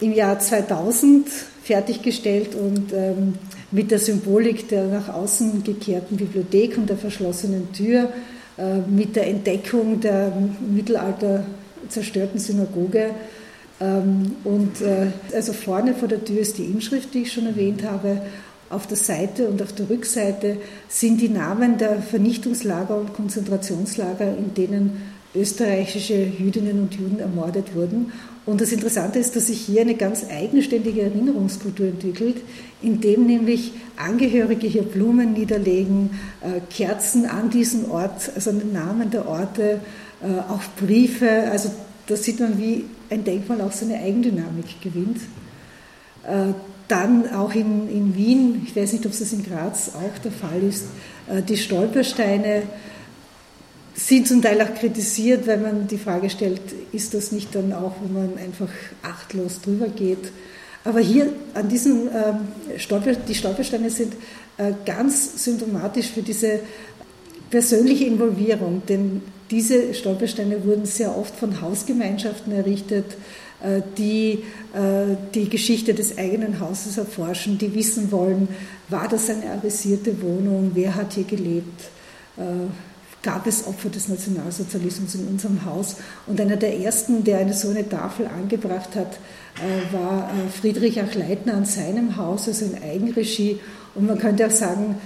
im 0.00 0.14
Jahr 0.14 0.38
2000 0.38 1.26
fertiggestellt 1.68 2.54
und 2.54 2.94
ähm, 2.94 3.34
mit 3.70 3.90
der 3.90 3.98
Symbolik 3.98 4.68
der 4.68 4.84
nach 4.86 5.08
außen 5.10 5.62
gekehrten 5.62 6.16
Bibliothek 6.16 6.78
und 6.78 6.88
der 6.88 6.96
verschlossenen 6.96 7.70
Tür, 7.74 8.08
äh, 8.56 8.78
mit 8.88 9.14
der 9.14 9.26
Entdeckung 9.26 10.00
der 10.00 10.32
Mittelalter 10.74 11.44
zerstörten 11.90 12.40
Synagoge. 12.40 13.10
Ähm, 13.80 14.36
und 14.44 14.80
äh, 14.80 15.08
also 15.34 15.52
vorne 15.52 15.94
vor 15.94 16.08
der 16.08 16.24
Tür 16.24 16.40
ist 16.40 16.56
die 16.56 16.64
Inschrift, 16.64 17.12
die 17.12 17.22
ich 17.22 17.32
schon 17.32 17.46
erwähnt 17.46 17.84
habe, 17.84 18.22
auf 18.70 18.86
der 18.86 18.96
Seite 18.96 19.48
und 19.48 19.60
auf 19.60 19.74
der 19.74 19.90
Rückseite 19.90 20.56
sind 20.88 21.20
die 21.20 21.28
Namen 21.28 21.76
der 21.76 22.00
Vernichtungslager 22.00 22.96
und 22.96 23.12
Konzentrationslager, 23.12 24.36
in 24.36 24.54
denen 24.54 25.02
österreichische 25.34 26.14
Jüdinnen 26.14 26.80
und 26.80 26.94
Juden 26.94 27.20
ermordet 27.20 27.74
wurden. 27.74 28.12
Und 28.46 28.62
das 28.62 28.72
Interessante 28.72 29.18
ist, 29.18 29.36
dass 29.36 29.48
sich 29.48 29.60
hier 29.60 29.82
eine 29.82 29.94
ganz 29.94 30.24
eigenständige 30.30 31.02
Erinnerungskultur 31.02 31.86
entwickelt, 31.86 32.36
indem 32.80 33.26
nämlich 33.26 33.72
Angehörige 33.96 34.66
hier 34.66 34.84
Blumen 34.84 35.34
niederlegen, 35.34 36.18
äh, 36.40 36.60
Kerzen 36.74 37.26
an 37.26 37.50
diesen 37.50 37.90
Ort, 37.90 38.30
also 38.34 38.50
an 38.50 38.60
den 38.60 38.72
Namen 38.72 39.10
der 39.10 39.28
Orte, 39.28 39.80
äh, 40.22 40.50
auch 40.50 40.62
Briefe. 40.82 41.50
Also 41.50 41.70
da 42.06 42.16
sieht 42.16 42.40
man, 42.40 42.58
wie 42.58 42.86
ein 43.10 43.22
Denkmal 43.22 43.60
auch 43.60 43.72
seine 43.72 43.98
Eigendynamik 43.98 44.80
gewinnt. 44.80 45.18
Äh, 46.24 46.54
dann 46.88 47.30
auch 47.34 47.54
in, 47.54 47.86
in 47.90 48.16
Wien, 48.16 48.62
ich 48.66 48.74
weiß 48.74 48.94
nicht, 48.94 49.04
ob 49.04 49.12
es 49.12 49.30
in 49.30 49.44
Graz 49.44 49.90
auch 49.94 50.18
der 50.24 50.32
Fall 50.32 50.62
ist, 50.62 50.86
die 51.46 51.58
Stolpersteine 51.58 52.62
sind 53.98 54.28
zum 54.28 54.40
Teil 54.40 54.62
auch 54.62 54.74
kritisiert, 54.74 55.46
weil 55.46 55.58
man 55.58 55.88
die 55.88 55.98
Frage 55.98 56.30
stellt, 56.30 56.60
ist 56.92 57.14
das 57.14 57.32
nicht 57.32 57.54
dann 57.54 57.72
auch, 57.72 57.94
wo 58.00 58.12
man 58.12 58.38
einfach 58.38 58.68
achtlos 59.02 59.60
drüber 59.60 59.88
geht? 59.88 60.30
Aber 60.84 61.00
hier 61.00 61.32
an 61.54 61.68
diesen 61.68 62.06
ähm, 62.06 62.78
Stolper, 62.78 63.14
die 63.14 63.34
Stolpersteine 63.34 63.90
sind 63.90 64.14
äh, 64.56 64.72
ganz 64.86 65.44
symptomatisch 65.44 66.06
für 66.06 66.22
diese 66.22 66.60
persönliche 67.50 68.04
Involvierung, 68.04 68.82
denn 68.88 69.22
diese 69.50 69.92
Stolpersteine 69.94 70.64
wurden 70.64 70.86
sehr 70.86 71.16
oft 71.16 71.34
von 71.34 71.60
Hausgemeinschaften 71.60 72.52
errichtet, 72.52 73.16
äh, 73.60 73.82
die 73.96 74.44
äh, 74.74 75.16
die 75.34 75.48
Geschichte 75.48 75.92
des 75.92 76.16
eigenen 76.16 76.60
Hauses 76.60 76.98
erforschen, 76.98 77.58
die 77.58 77.74
wissen 77.74 78.12
wollen, 78.12 78.46
war 78.88 79.08
das 79.08 79.28
eine 79.28 79.50
avisierte 79.50 80.22
Wohnung, 80.22 80.70
wer 80.74 80.94
hat 80.94 81.14
hier 81.14 81.24
gelebt, 81.24 81.90
gab 83.22 83.46
es 83.46 83.66
Opfer 83.66 83.88
des 83.88 84.08
Nationalsozialismus 84.08 85.14
in 85.14 85.26
unserem 85.26 85.64
Haus. 85.64 85.96
Und 86.26 86.40
einer 86.40 86.56
der 86.56 86.78
ersten, 86.78 87.24
der 87.24 87.38
eine 87.38 87.52
so 87.52 87.68
eine 87.68 87.88
Tafel 87.88 88.26
angebracht 88.26 88.94
hat, 88.94 89.18
war 89.92 90.30
Friedrich 90.60 91.00
Achleitner 91.00 91.54
an 91.54 91.64
seinem 91.64 92.16
Haus, 92.16 92.46
also 92.46 92.64
in 92.64 92.80
Eigenregie. 92.80 93.58
Und 93.94 94.06
man 94.06 94.18
könnte 94.18 94.46
auch 94.46 94.52
sagen, 94.52 94.96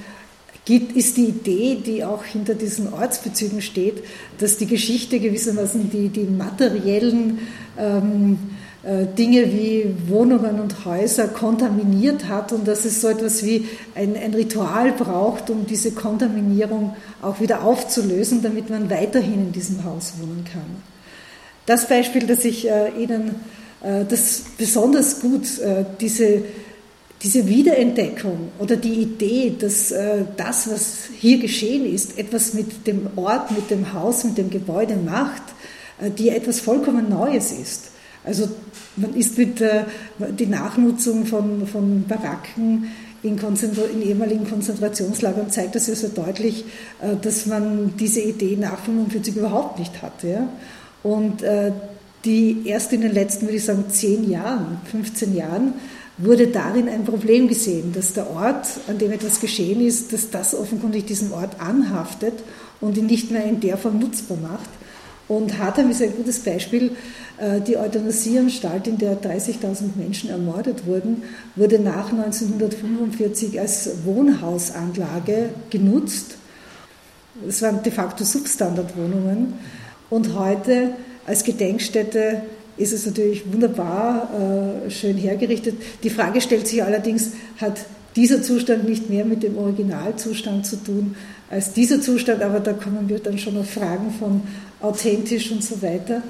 ist 0.68 1.16
die 1.16 1.26
Idee, 1.26 1.82
die 1.84 2.04
auch 2.04 2.24
hinter 2.24 2.54
diesen 2.54 2.92
Ortsbezügen 2.92 3.62
steht, 3.62 4.04
dass 4.38 4.58
die 4.58 4.66
Geschichte 4.66 5.18
gewissermaßen 5.18 5.90
die, 5.90 6.08
die 6.08 6.24
materiellen 6.24 7.40
ähm, 7.76 8.34
äh, 8.34 8.61
Dinge 8.84 9.52
wie 9.52 9.94
Wohnungen 10.08 10.58
und 10.58 10.84
Häuser 10.84 11.28
kontaminiert 11.28 12.28
hat 12.28 12.52
und 12.52 12.66
dass 12.66 12.84
es 12.84 13.00
so 13.00 13.08
etwas 13.08 13.44
wie 13.44 13.68
ein, 13.94 14.16
ein 14.16 14.34
Ritual 14.34 14.90
braucht, 14.90 15.50
um 15.50 15.66
diese 15.66 15.92
Kontaminierung 15.92 16.96
auch 17.20 17.38
wieder 17.38 17.62
aufzulösen, 17.62 18.42
damit 18.42 18.70
man 18.70 18.90
weiterhin 18.90 19.34
in 19.34 19.52
diesem 19.52 19.84
Haus 19.84 20.14
wohnen 20.18 20.44
kann. 20.52 20.82
Das 21.64 21.86
Beispiel, 21.86 22.26
das 22.26 22.44
ich 22.44 22.68
äh, 22.68 22.90
Ihnen, 22.98 23.36
äh, 23.82 24.04
das 24.04 24.42
besonders 24.58 25.20
gut 25.20 25.60
äh, 25.60 25.84
diese 26.00 26.42
diese 27.22 27.46
Wiederentdeckung 27.46 28.50
oder 28.58 28.76
die 28.76 28.94
Idee, 28.94 29.54
dass 29.56 29.92
äh, 29.92 30.24
das, 30.36 30.68
was 30.68 31.04
hier 31.16 31.38
geschehen 31.38 31.86
ist, 31.86 32.18
etwas 32.18 32.52
mit 32.54 32.86
dem 32.86 33.06
Ort, 33.16 33.52
mit 33.52 33.70
dem 33.70 33.92
Haus, 33.92 34.24
mit 34.24 34.38
dem 34.38 34.50
Gebäude 34.50 34.96
macht, 34.96 35.42
äh, 36.00 36.10
die 36.10 36.30
etwas 36.30 36.58
vollkommen 36.58 37.08
Neues 37.08 37.52
ist. 37.52 37.91
Also 38.24 38.48
man 38.96 39.14
ist 39.14 39.36
mit 39.38 39.60
äh, 39.60 39.84
die 40.38 40.46
Nachnutzung 40.46 41.26
von, 41.26 41.66
von 41.66 42.04
Baracken 42.06 42.88
in, 43.22 43.38
in, 43.38 44.02
ehemaligen 44.02 44.48
Konzentrationslagern 44.48 45.50
zeigt 45.50 45.74
das 45.74 45.86
ja 45.86 45.94
so 45.94 46.08
deutlich, 46.08 46.64
äh, 47.00 47.16
dass 47.20 47.46
man 47.46 47.94
diese 47.98 48.20
Idee 48.20 48.56
nach 48.56 48.78
1945 48.86 49.36
überhaupt 49.36 49.78
nicht 49.78 50.02
hatte. 50.02 50.28
Ja? 50.28 50.48
Und 51.02 51.42
äh, 51.42 51.72
die 52.24 52.62
erst 52.66 52.92
in 52.92 53.00
den 53.00 53.12
letzten, 53.12 53.46
würde 53.46 53.56
ich 53.56 53.64
sagen, 53.64 53.84
zehn 53.90 54.30
Jahren, 54.30 54.80
15 54.90 55.34
Jahren 55.34 55.74
wurde 56.18 56.48
darin 56.48 56.88
ein 56.88 57.04
Problem 57.04 57.48
gesehen, 57.48 57.92
dass 57.92 58.12
der 58.12 58.30
Ort, 58.30 58.66
an 58.86 58.98
dem 58.98 59.10
etwas 59.10 59.40
geschehen 59.40 59.80
ist, 59.80 60.12
dass 60.12 60.30
das 60.30 60.54
offenkundig 60.54 61.06
diesem 61.06 61.32
Ort 61.32 61.60
anhaftet 61.60 62.34
und 62.80 62.96
ihn 62.96 63.06
nicht 63.06 63.30
mehr 63.30 63.44
in 63.44 63.60
der 63.60 63.76
Form 63.76 63.98
nutzbar 63.98 64.38
macht. 64.40 64.68
Und 65.32 65.58
Hartheim 65.58 65.90
ist 65.90 66.02
ein 66.02 66.14
gutes 66.14 66.40
Beispiel. 66.40 66.90
Äh, 67.38 67.62
die 67.62 67.78
Euthanasieanstalt, 67.78 68.86
in 68.86 68.98
der 68.98 69.18
30.000 69.18 69.96
Menschen 69.96 70.28
ermordet 70.28 70.86
wurden, 70.86 71.22
wurde 71.56 71.78
nach 71.78 72.12
1945 72.12 73.58
als 73.58 74.04
Wohnhausanlage 74.04 75.48
genutzt. 75.70 76.36
Es 77.48 77.62
waren 77.62 77.82
de 77.82 77.90
facto 77.90 78.24
Substandardwohnungen. 78.24 79.54
Und 80.10 80.34
heute 80.34 80.90
als 81.26 81.44
Gedenkstätte 81.44 82.42
ist 82.76 82.92
es 82.92 83.06
natürlich 83.06 83.50
wunderbar 83.50 84.28
äh, 84.86 84.90
schön 84.90 85.16
hergerichtet. 85.16 85.76
Die 86.02 86.10
Frage 86.10 86.42
stellt 86.42 86.68
sich 86.68 86.82
allerdings, 86.82 87.30
hat 87.58 87.78
dieser 88.16 88.42
Zustand 88.42 88.88
nicht 88.88 89.08
mehr 89.08 89.24
mit 89.24 89.42
dem 89.42 89.56
Originalzustand 89.56 90.66
zu 90.66 90.76
tun 90.76 91.16
als 91.50 91.72
dieser 91.72 92.00
Zustand, 92.00 92.42
aber 92.42 92.60
da 92.60 92.72
kommen 92.72 93.08
wir 93.08 93.18
dann 93.18 93.38
schon 93.38 93.56
auf 93.58 93.70
Fragen 93.70 94.10
von 94.18 94.42
authentisch 94.80 95.50
und 95.50 95.62
so 95.62 95.82
weiter. 95.82 96.22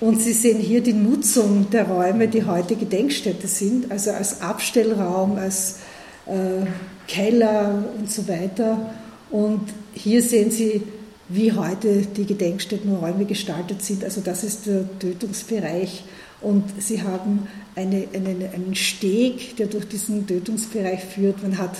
Und 0.00 0.20
Sie 0.20 0.32
sehen 0.32 0.58
hier 0.58 0.80
die 0.80 0.94
Nutzung 0.94 1.68
der 1.70 1.84
Räume, 1.84 2.26
die 2.26 2.44
heute 2.44 2.74
Gedenkstätte 2.74 3.46
sind, 3.46 3.90
also 3.90 4.10
als 4.10 4.40
Abstellraum, 4.40 5.36
als 5.36 5.78
äh, 6.26 6.66
Keller 7.06 7.84
und 7.98 8.10
so 8.10 8.26
weiter. 8.26 8.90
Und 9.30 9.60
hier 9.94 10.22
sehen 10.22 10.50
Sie 10.50 10.82
wie 11.28 11.52
heute 11.52 12.02
die 12.02 12.26
Gedenkstättenräume 12.26 13.24
gestaltet 13.24 13.82
sind. 13.82 14.04
Also 14.04 14.20
das 14.20 14.44
ist 14.44 14.66
der 14.66 14.84
Tötungsbereich. 14.98 16.04
Und 16.42 16.64
sie 16.78 17.02
haben 17.02 17.46
eine, 17.74 18.08
einen, 18.12 18.42
einen 18.52 18.74
Steg, 18.74 19.56
der 19.56 19.66
durch 19.66 19.86
diesen 19.88 20.26
Tötungsbereich 20.26 21.04
führt. 21.04 21.42
Man 21.42 21.58
hat 21.58 21.76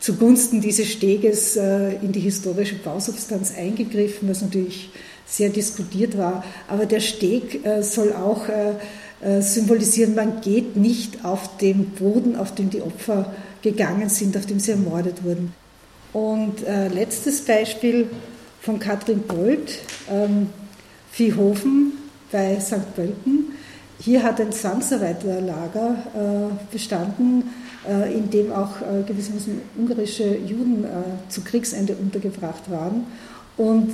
zugunsten 0.00 0.60
dieses 0.60 0.90
Steges 0.90 1.56
äh, 1.56 1.94
in 1.96 2.12
die 2.12 2.20
historische 2.20 2.76
Bausubstanz 2.76 3.54
eingegriffen, 3.56 4.28
was 4.28 4.42
natürlich 4.42 4.90
sehr 5.26 5.50
diskutiert 5.50 6.18
war. 6.18 6.44
Aber 6.68 6.86
der 6.86 7.00
Steg 7.00 7.64
äh, 7.64 7.82
soll 7.82 8.12
auch 8.12 8.48
äh, 8.48 9.40
symbolisieren, 9.40 10.16
man 10.16 10.40
geht 10.40 10.74
nicht 10.76 11.24
auf 11.24 11.56
den 11.58 11.90
Boden, 11.90 12.34
auf 12.34 12.56
dem 12.56 12.70
die 12.70 12.82
Opfer 12.82 13.32
gegangen 13.62 14.08
sind, 14.08 14.36
auf 14.36 14.46
dem 14.46 14.58
sie 14.58 14.72
ermordet 14.72 15.22
wurden. 15.22 15.54
Und 16.12 16.62
letztes 16.92 17.42
Beispiel, 17.42 18.08
von 18.62 18.78
Katrin 18.78 19.22
Bold, 19.22 19.80
ähm, 20.08 20.48
Viehhofen 21.10 21.92
bei 22.32 22.58
St. 22.58 22.94
Pölten. 22.96 23.52
Hier 24.00 24.24
hat 24.24 24.40
ein 24.40 24.50
Zwangsarbeiterlager 24.50 25.96
äh, 26.14 26.72
bestanden, 26.72 27.50
äh, 27.88 28.12
in 28.12 28.30
dem 28.30 28.50
auch 28.52 28.80
äh, 28.80 29.04
gewissermaßen 29.06 29.60
ungarische 29.78 30.36
Juden 30.38 30.84
äh, 30.84 30.88
zu 31.28 31.42
Kriegsende 31.42 31.94
untergebracht 31.94 32.68
waren. 32.68 33.06
Und 33.56 33.92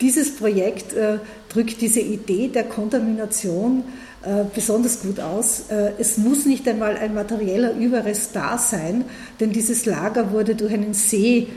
dieses 0.00 0.36
Projekt 0.36 0.94
äh, 0.94 1.18
drückt 1.50 1.82
diese 1.82 2.00
Idee 2.00 2.48
der 2.48 2.64
Kontamination 2.64 3.84
äh, 4.22 4.44
besonders 4.54 5.02
gut 5.02 5.20
aus. 5.20 5.64
Es 5.98 6.16
muss 6.16 6.46
nicht 6.46 6.66
einmal 6.66 6.96
ein 6.96 7.14
materieller 7.14 7.74
Überrest 7.74 8.30
da 8.34 8.56
sein, 8.56 9.04
denn 9.38 9.52
dieses 9.52 9.84
Lager 9.84 10.32
wurde 10.32 10.54
durch 10.54 10.72
einen 10.72 10.94
See 10.94 11.48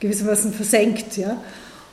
gewissermaßen 0.00 0.52
versenkt. 0.52 1.16
Ja? 1.16 1.36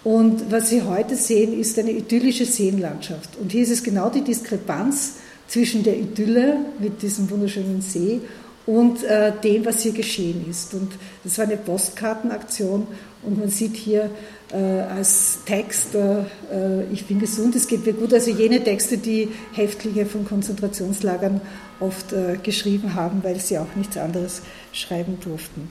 Und 0.04 0.52
was 0.52 0.70
Sie 0.70 0.82
heute 0.82 1.16
sehen, 1.16 1.58
ist 1.58 1.80
eine 1.80 1.92
idyllische 1.92 2.46
Seenlandschaft. 2.46 3.38
Und 3.40 3.52
hier 3.52 3.64
ist 3.64 3.72
es 3.72 3.84
genau 3.84 4.10
die 4.10 4.24
Diskrepanz 4.24 5.16
zwischen 5.48 5.84
der 5.84 5.98
Idylle 5.98 6.58
mit 6.80 7.02
diesem 7.02 7.30
wunderschönen 7.30 7.82
See 7.82 8.20
und 8.66 9.04
äh, 9.04 9.32
dem, 9.44 9.66
was 9.66 9.82
hier 9.82 9.92
geschehen 9.92 10.46
ist. 10.50 10.74
Und 10.74 10.94
das 11.24 11.38
war 11.38 11.46
eine 11.46 11.58
Postkartenaktion 11.58 12.88
und 13.24 13.40
man 13.40 13.50
sieht 13.50 13.76
hier 13.76 14.10
äh, 14.52 14.56
als 14.56 15.40
Text, 15.46 15.96
äh, 15.96 16.20
äh 16.52 16.86
ich 16.92 17.06
bin 17.06 17.20
gesund, 17.20 17.56
es 17.56 17.68
geht 17.68 17.86
mir 17.86 17.94
gut, 17.94 18.14
also 18.14 18.32
jene 18.32 18.64
Texte, 18.64 18.98
die 18.98 19.30
Häftlinge 19.54 20.06
von 20.06 20.26
Konzentrationslagern 20.26 21.42
oft 21.80 22.14
äh, 22.14 22.38
geschrieben 22.42 22.96
haben, 22.96 23.24
weil 23.24 23.40
sie 23.40 23.58
auch 23.58 23.76
nichts 23.76 23.98
anderes 23.98 24.42
schreiben 24.72 25.18
durften. 25.22 25.70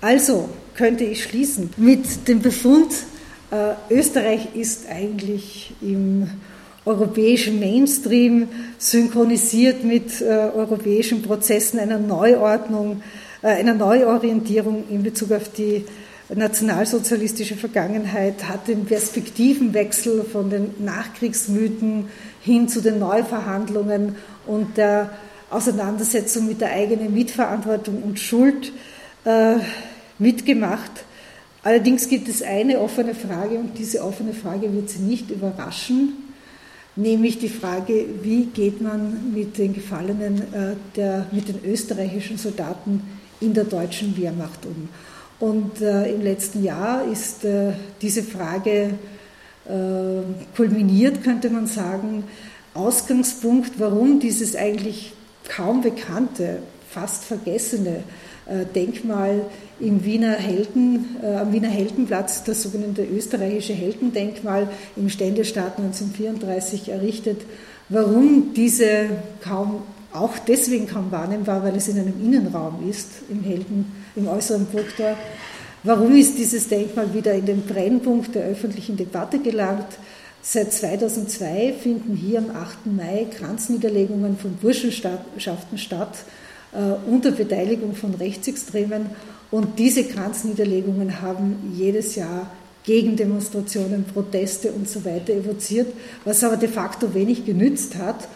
Also 0.00 0.48
könnte 0.76 1.04
ich 1.04 1.24
schließen. 1.24 1.70
Mit 1.76 2.28
dem 2.28 2.40
Befund, 2.40 2.92
äh, 3.50 3.74
Österreich 3.92 4.54
ist 4.54 4.88
eigentlich 4.88 5.72
im 5.80 6.30
europäischen 6.84 7.58
Mainstream 7.58 8.48
synchronisiert 8.78 9.82
mit 9.82 10.20
äh, 10.20 10.24
europäischen 10.24 11.22
Prozessen 11.22 11.80
einer 11.80 11.98
Neuordnung, 11.98 13.02
äh, 13.42 13.48
einer 13.48 13.74
Neuorientierung 13.74 14.84
in 14.88 15.02
Bezug 15.02 15.32
auf 15.32 15.50
die 15.52 15.84
nationalsozialistische 16.32 17.56
Vergangenheit, 17.56 18.48
hat 18.48 18.68
den 18.68 18.84
Perspektivenwechsel 18.84 20.24
von 20.24 20.50
den 20.50 20.74
Nachkriegsmythen 20.78 22.08
hin 22.40 22.68
zu 22.68 22.80
den 22.82 22.98
Neuverhandlungen 22.98 24.16
und 24.46 24.76
der 24.76 25.10
Auseinandersetzung 25.50 26.46
mit 26.46 26.60
der 26.60 26.72
eigenen 26.72 27.14
Mitverantwortung 27.14 28.02
und 28.02 28.20
Schuld 28.20 28.72
äh, 29.24 29.56
mitgemacht. 30.18 30.90
Allerdings 31.62 32.08
gibt 32.08 32.28
es 32.28 32.42
eine 32.42 32.80
offene 32.80 33.14
Frage 33.14 33.58
und 33.58 33.78
diese 33.78 34.02
offene 34.02 34.32
Frage 34.32 34.72
wird 34.72 34.88
Sie 34.88 35.00
nicht 35.00 35.30
überraschen, 35.30 36.12
nämlich 36.96 37.38
die 37.38 37.48
Frage, 37.48 38.04
wie 38.22 38.46
geht 38.46 38.80
man 38.80 39.32
mit 39.32 39.58
den 39.58 39.74
Gefallenen, 39.74 40.38
äh, 40.52 40.76
der, 40.96 41.26
mit 41.32 41.48
den 41.48 41.60
österreichischen 41.64 42.38
Soldaten 42.38 43.02
in 43.40 43.54
der 43.54 43.64
deutschen 43.64 44.16
Wehrmacht 44.16 44.64
um. 44.66 44.88
Und 45.40 45.80
äh, 45.80 46.12
im 46.12 46.22
letzten 46.22 46.64
Jahr 46.64 47.04
ist 47.04 47.44
äh, 47.44 47.72
diese 48.02 48.22
Frage 48.22 48.94
äh, 49.68 50.54
kulminiert, 50.56 51.22
könnte 51.22 51.50
man 51.50 51.66
sagen, 51.66 52.24
Ausgangspunkt, 52.74 53.72
warum 53.78 54.20
dieses 54.20 54.56
eigentlich 54.56 55.12
kaum 55.48 55.80
bekannte, 55.80 56.60
fast 56.90 57.24
vergessene 57.24 58.02
äh, 58.46 58.64
Denkmal 58.74 59.42
im 59.80 60.04
Wiener 60.04 60.32
Helden, 60.32 61.16
äh, 61.22 61.36
am 61.36 61.52
Wiener 61.52 61.68
Heldenplatz, 61.68 62.44
das 62.44 62.62
sogenannte 62.62 63.04
österreichische 63.04 63.74
Heldendenkmal 63.74 64.68
im 64.96 65.08
Ständestaat 65.08 65.78
1934 65.78 66.88
errichtet. 66.88 67.42
Warum 67.88 68.52
diese 68.54 69.06
kaum, 69.40 69.82
auch 70.12 70.38
deswegen 70.46 70.86
kaum 70.86 71.10
wahrnehmbar, 71.10 71.62
weil 71.62 71.76
es 71.76 71.88
in 71.88 71.98
einem 71.98 72.14
Innenraum 72.22 72.88
ist, 72.88 73.08
im 73.30 73.42
Helden, 73.42 73.92
im 74.16 74.28
äußeren 74.28 74.66
Burgtor. 74.66 75.16
Warum 75.84 76.16
ist 76.16 76.36
dieses 76.38 76.68
Denkmal 76.68 77.14
wieder 77.14 77.32
in 77.34 77.46
den 77.46 77.62
Brennpunkt 77.62 78.34
der 78.34 78.44
öffentlichen 78.44 78.96
Debatte 78.96 79.38
gelangt? 79.38 79.86
Seit 80.42 80.72
2002 80.72 81.74
finden 81.80 82.16
hier 82.16 82.38
am 82.38 82.50
8. 82.50 82.86
Mai 82.86 83.26
Kranzniederlegungen 83.30 84.38
von 84.38 84.54
Burschenschaften 84.56 85.78
statt, 85.78 86.24
äh, 86.72 87.10
unter 87.10 87.30
Beteiligung 87.30 87.94
von 87.94 88.14
Rechtsextremen. 88.14 89.06
Und 89.50 89.78
diese 89.78 90.04
Kranzniederlegungen 90.04 91.22
haben 91.22 91.72
jedes 91.74 92.14
Jahr 92.14 92.50
Gegendemonstrationen, 92.84 94.04
Proteste 94.04 94.72
und 94.72 94.88
so 94.88 95.04
weiter 95.04 95.34
evoziert, 95.34 95.92
was 96.24 96.42
aber 96.42 96.56
de 96.56 96.68
facto 96.68 97.12
wenig 97.12 97.44
genützt 97.44 97.96
hat. 97.96 98.28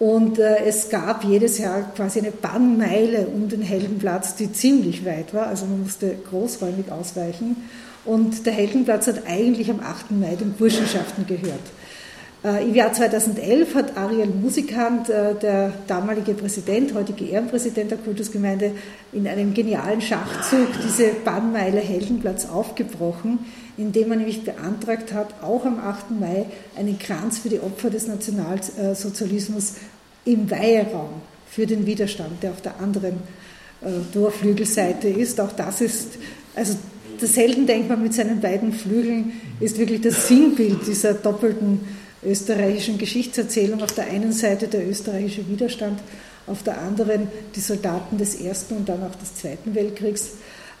Und 0.00 0.38
äh, 0.38 0.64
es 0.64 0.88
gab 0.88 1.24
jedes 1.24 1.58
Jahr 1.58 1.82
quasi 1.94 2.20
eine 2.20 2.30
Bannmeile 2.30 3.26
um 3.26 3.48
den 3.48 3.62
Heldenplatz, 3.62 4.34
die 4.34 4.52
ziemlich 4.52 5.04
weit 5.04 5.34
war, 5.34 5.46
also 5.46 5.66
man 5.66 5.82
musste 5.82 6.16
großräumig 6.28 6.90
ausweichen. 6.90 7.56
Und 8.04 8.46
der 8.46 8.54
Heldenplatz 8.54 9.06
hat 9.06 9.26
eigentlich 9.26 9.70
am 9.70 9.80
8. 9.80 10.12
Mai 10.12 10.34
den 10.36 10.54
Burschenschaften 10.54 11.26
gehört. 11.26 11.60
Äh, 12.42 12.64
Im 12.64 12.74
Jahr 12.74 12.92
2011 12.92 13.74
hat 13.74 13.96
Ariel 13.98 14.28
Musikant, 14.28 15.10
äh, 15.10 15.34
der 15.34 15.74
damalige 15.86 16.32
Präsident, 16.32 16.94
heutige 16.94 17.26
Ehrenpräsident 17.26 17.90
der 17.90 17.98
Kultusgemeinde, 17.98 18.72
in 19.12 19.28
einem 19.28 19.52
genialen 19.52 20.00
Schachzug 20.00 20.68
diese 20.82 21.08
Bannmeile 21.22 21.80
Heldenplatz 21.80 22.46
aufgebrochen, 22.46 23.40
indem 23.76 24.12
er 24.12 24.16
nämlich 24.16 24.42
beantragt 24.42 25.12
hat, 25.12 25.42
auch 25.42 25.66
am 25.66 25.78
8. 25.78 26.18
Mai 26.18 26.46
einen 26.76 26.98
Kranz 26.98 27.38
für 27.38 27.50
die 27.50 27.60
Opfer 27.60 27.90
des 27.90 28.06
Nationalsozialismus 28.06 29.74
im 30.24 30.50
Weiheraum 30.50 31.20
für 31.46 31.66
den 31.66 31.84
Widerstand, 31.84 32.42
der 32.42 32.52
auf 32.52 32.62
der 32.62 32.80
anderen 32.80 33.18
Torflügelseite 34.12 35.08
äh, 35.08 35.20
ist. 35.20 35.40
Auch 35.40 35.52
das 35.52 35.80
ist, 35.80 36.18
also 36.54 36.76
das 37.20 37.36
Heldendenkmal 37.36 37.98
mit 37.98 38.14
seinen 38.14 38.40
beiden 38.40 38.72
Flügeln 38.72 39.32
ist 39.60 39.78
wirklich 39.78 40.00
das 40.00 40.28
Sinnbild 40.28 40.86
dieser 40.86 41.14
doppelten 41.14 41.80
österreichischen 42.22 42.98
Geschichtserzählung. 42.98 43.82
Auf 43.82 43.92
der 43.92 44.08
einen 44.08 44.32
Seite 44.32 44.68
der 44.68 44.88
österreichische 44.88 45.48
Widerstand, 45.48 46.00
auf 46.46 46.62
der 46.62 46.80
anderen 46.80 47.28
die 47.54 47.60
Soldaten 47.60 48.18
des 48.18 48.40
Ersten 48.40 48.76
und 48.76 48.88
dann 48.88 49.02
auch 49.02 49.14
des 49.14 49.34
Zweiten 49.34 49.74
Weltkriegs. 49.74 50.32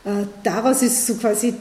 Äh, 0.04 0.24
daraus 0.42 0.82
ist 0.82 1.06
so 1.06 1.14
quasi 1.14 1.54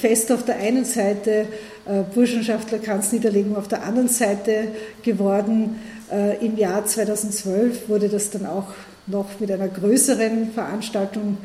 fest 0.00 0.32
auf 0.32 0.44
der 0.44 0.56
einen 0.56 0.84
Seite 0.84 1.46
äh, 1.86 2.02
Burschenschaftler 2.14 2.78
Kranzniederlegung 2.78 3.56
auf 3.56 3.68
der 3.68 3.84
anderen 3.84 4.08
Seite 4.08 4.68
geworden. 5.02 5.78
Äh, 6.10 6.44
Im 6.44 6.56
Jahr 6.56 6.86
2012 6.86 7.88
wurde 7.88 8.08
das 8.08 8.30
dann 8.30 8.46
auch 8.46 8.68
noch 9.06 9.40
mit 9.40 9.50
einer 9.50 9.68
größeren 9.68 10.52
Veranstaltung 10.52 11.38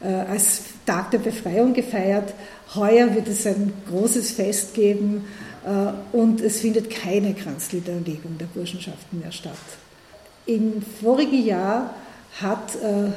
als 0.00 0.60
Tag 0.86 1.10
der 1.10 1.18
Befreiung 1.18 1.74
gefeiert. 1.74 2.32
Heuer 2.76 3.12
wird 3.16 3.26
es 3.26 3.44
ein 3.44 3.72
großes 3.90 4.30
Fest 4.30 4.74
geben 4.74 5.24
und 6.12 6.40
es 6.40 6.60
findet 6.60 6.90
keine 6.90 7.34
Kranzliederlegung 7.34 8.38
der 8.38 8.46
Burschenschaften 8.46 9.20
mehr 9.20 9.32
statt. 9.32 9.52
Im 10.46 10.82
vorigen 11.02 11.44
Jahr 11.44 11.94
hat 12.40 12.74
äh, 12.76 13.10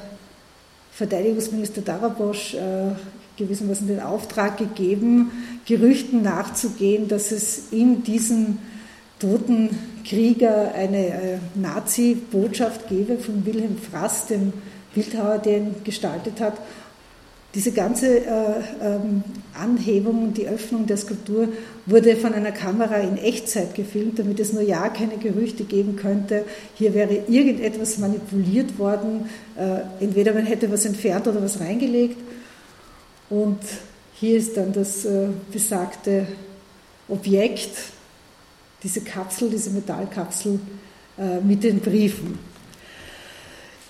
Verteidigungsminister 0.91 1.81
Darabosch 1.81 2.55
äh, 2.55 2.91
gewissermaßen 3.37 3.87
den 3.87 4.01
Auftrag 4.01 4.57
gegeben, 4.57 5.31
Gerüchten 5.65 6.21
nachzugehen, 6.23 7.07
dass 7.07 7.31
es 7.31 7.71
in 7.71 8.03
diesem 8.03 8.57
toten 9.19 9.69
Krieger 10.03 10.73
eine 10.73 11.39
Nazi-Botschaft 11.55 12.89
gebe 12.89 13.17
von 13.17 13.45
Wilhelm 13.45 13.77
Frass, 13.77 14.27
dem 14.27 14.51
Bildhauer, 14.93 15.37
der 15.37 15.57
ihn 15.57 15.75
gestaltet 15.83 16.41
hat. 16.41 16.55
Diese 17.53 17.73
ganze 17.73 18.19
äh, 18.19 18.61
ähm, 18.81 19.23
Anhebung 19.53 20.23
und 20.23 20.37
die 20.37 20.47
Öffnung 20.47 20.87
der 20.87 20.95
Skulptur 20.95 21.49
wurde 21.85 22.15
von 22.15 22.33
einer 22.33 22.53
Kamera 22.53 22.95
in 22.95 23.17
Echtzeit 23.17 23.75
gefilmt, 23.75 24.19
damit 24.19 24.39
es 24.39 24.53
nur 24.53 24.61
ja 24.61 24.87
keine 24.87 25.17
Gerüchte 25.17 25.65
geben 25.65 25.97
könnte, 25.97 26.45
hier 26.75 26.93
wäre 26.93 27.23
irgendetwas 27.27 27.97
manipuliert 27.97 28.79
worden, 28.79 29.29
äh, 29.57 30.03
entweder 30.03 30.33
man 30.33 30.45
hätte 30.45 30.71
was 30.71 30.85
entfernt 30.85 31.27
oder 31.27 31.43
was 31.43 31.59
reingelegt. 31.59 32.17
Und 33.29 33.59
hier 34.13 34.37
ist 34.37 34.55
dann 34.55 34.71
das 34.71 35.03
äh, 35.03 35.27
besagte 35.51 36.27
Objekt, 37.09 37.71
diese 38.83 39.01
Kapsel, 39.01 39.49
diese 39.49 39.71
Metallkapsel 39.71 40.59
äh, 41.17 41.41
mit 41.41 41.63
den 41.63 41.81
Briefen. 41.81 42.50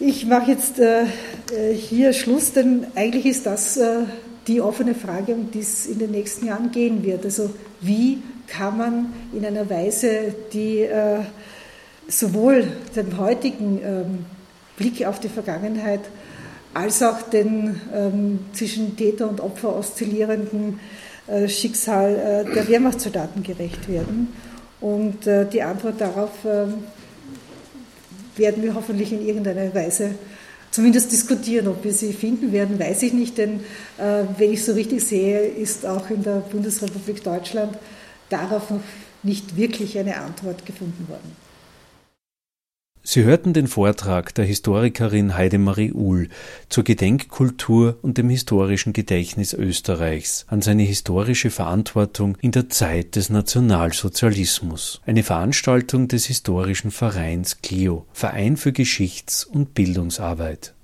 Ich 0.04 0.26
mache 0.26 0.50
jetzt 0.50 0.80
äh, 0.80 1.04
äh, 1.04 1.76
hier 1.76 2.12
Schluss, 2.14 2.54
denn 2.54 2.88
eigentlich 2.96 3.28
ist 3.28 3.46
das 3.46 3.78
äh, 3.78 4.00
die 4.48 4.60
offene 4.60 4.96
Frage, 4.96 5.36
um 5.36 5.52
die 5.52 5.60
es 5.60 5.86
in 5.86 6.00
den 6.00 6.10
nächsten 6.10 6.48
Jahren 6.48 6.72
gehen 6.72 7.04
wird. 7.04 7.24
Also 7.24 7.52
wie 7.82 8.18
kann 8.48 8.80
man 8.80 9.14
in 9.32 9.46
einer 9.46 9.70
Weise, 9.70 10.34
die 10.54 10.80
äh, 10.80 11.20
sowohl 12.08 12.68
den 12.96 13.16
heutigen 13.20 13.80
ähm, 13.84 14.26
Blick 14.76 15.06
auf 15.06 15.20
die 15.20 15.30
Vergangenheit 15.30 16.02
als 16.74 17.04
auch 17.04 17.22
den 17.22 17.80
ähm, 17.94 18.40
zwischen 18.54 18.98
Täter 18.98 19.30
und 19.30 19.40
Opfer 19.40 19.78
oszillierenden 19.78 20.80
äh, 21.28 21.48
Schicksal 21.48 22.46
äh, 22.50 22.54
der 22.56 22.68
Wehrmachtssoldaten 22.68 23.44
gerecht 23.44 23.88
werden. 23.88 24.34
Und 24.80 25.28
die 25.28 25.62
Antwort 25.62 26.02
darauf 26.02 26.32
ähm, 26.44 26.86
werden 28.38 28.64
wir 28.64 28.76
hoffentlich 28.76 29.12
in 29.12 29.26
irgendeiner 29.26 29.74
Weise 29.74 30.16
zumindest 30.72 31.12
diskutieren. 31.12 31.68
Ob 31.68 31.84
wir 31.84 31.94
sie 31.94 32.14
finden 32.14 32.52
werden, 32.52 32.80
weiß 32.80 33.04
ich 33.04 33.14
nicht, 33.14 33.38
denn 33.38 33.60
äh, 33.98 34.24
wenn 34.38 34.54
ich 34.54 34.64
so 34.64 34.74
richtig 34.74 35.04
sehe, 35.04 35.42
ist 35.42 35.86
auch 35.86 36.10
in 36.10 36.24
der 36.24 36.38
Bundesrepublik 36.38 37.24
Deutschland 37.24 37.78
darauf 38.30 38.70
noch 38.70 38.82
nicht 39.24 39.56
wirklich 39.58 39.98
eine 39.98 40.18
Antwort 40.18 40.66
gefunden 40.66 41.08
worden. 41.08 41.36
Sie 43.04 43.24
hörten 43.24 43.54
den 43.54 43.68
Vortrag 43.68 44.36
der 44.36 44.46
Historikerin 44.46 45.36
Heidemarie 45.36 45.92
Uhl 45.92 46.30
zur 46.70 46.84
Gedenkkultur 46.84 47.98
und 48.04 48.20
dem 48.20 48.30
historischen 48.30 48.94
Gedächtnis 48.94 49.54
Österreichs 49.54 50.46
an 50.48 50.62
seine 50.62 50.84
historische 50.84 51.50
Verantwortung 51.50 52.38
in 52.42 52.52
der 52.52 52.70
Zeit 52.70 53.16
des 53.16 53.32
Nationalsozialismus. 53.32 55.02
Eine 55.06 55.24
Veranstaltung 55.24 56.10
des 56.10 56.26
historischen 56.26 56.92
Vereins 56.92 57.62
CLIO, 57.64 58.06
Verein 58.14 58.56
für 58.56 58.72
Geschichts- 58.72 59.46
und 59.46 59.74
Bildungsarbeit. 59.74 60.76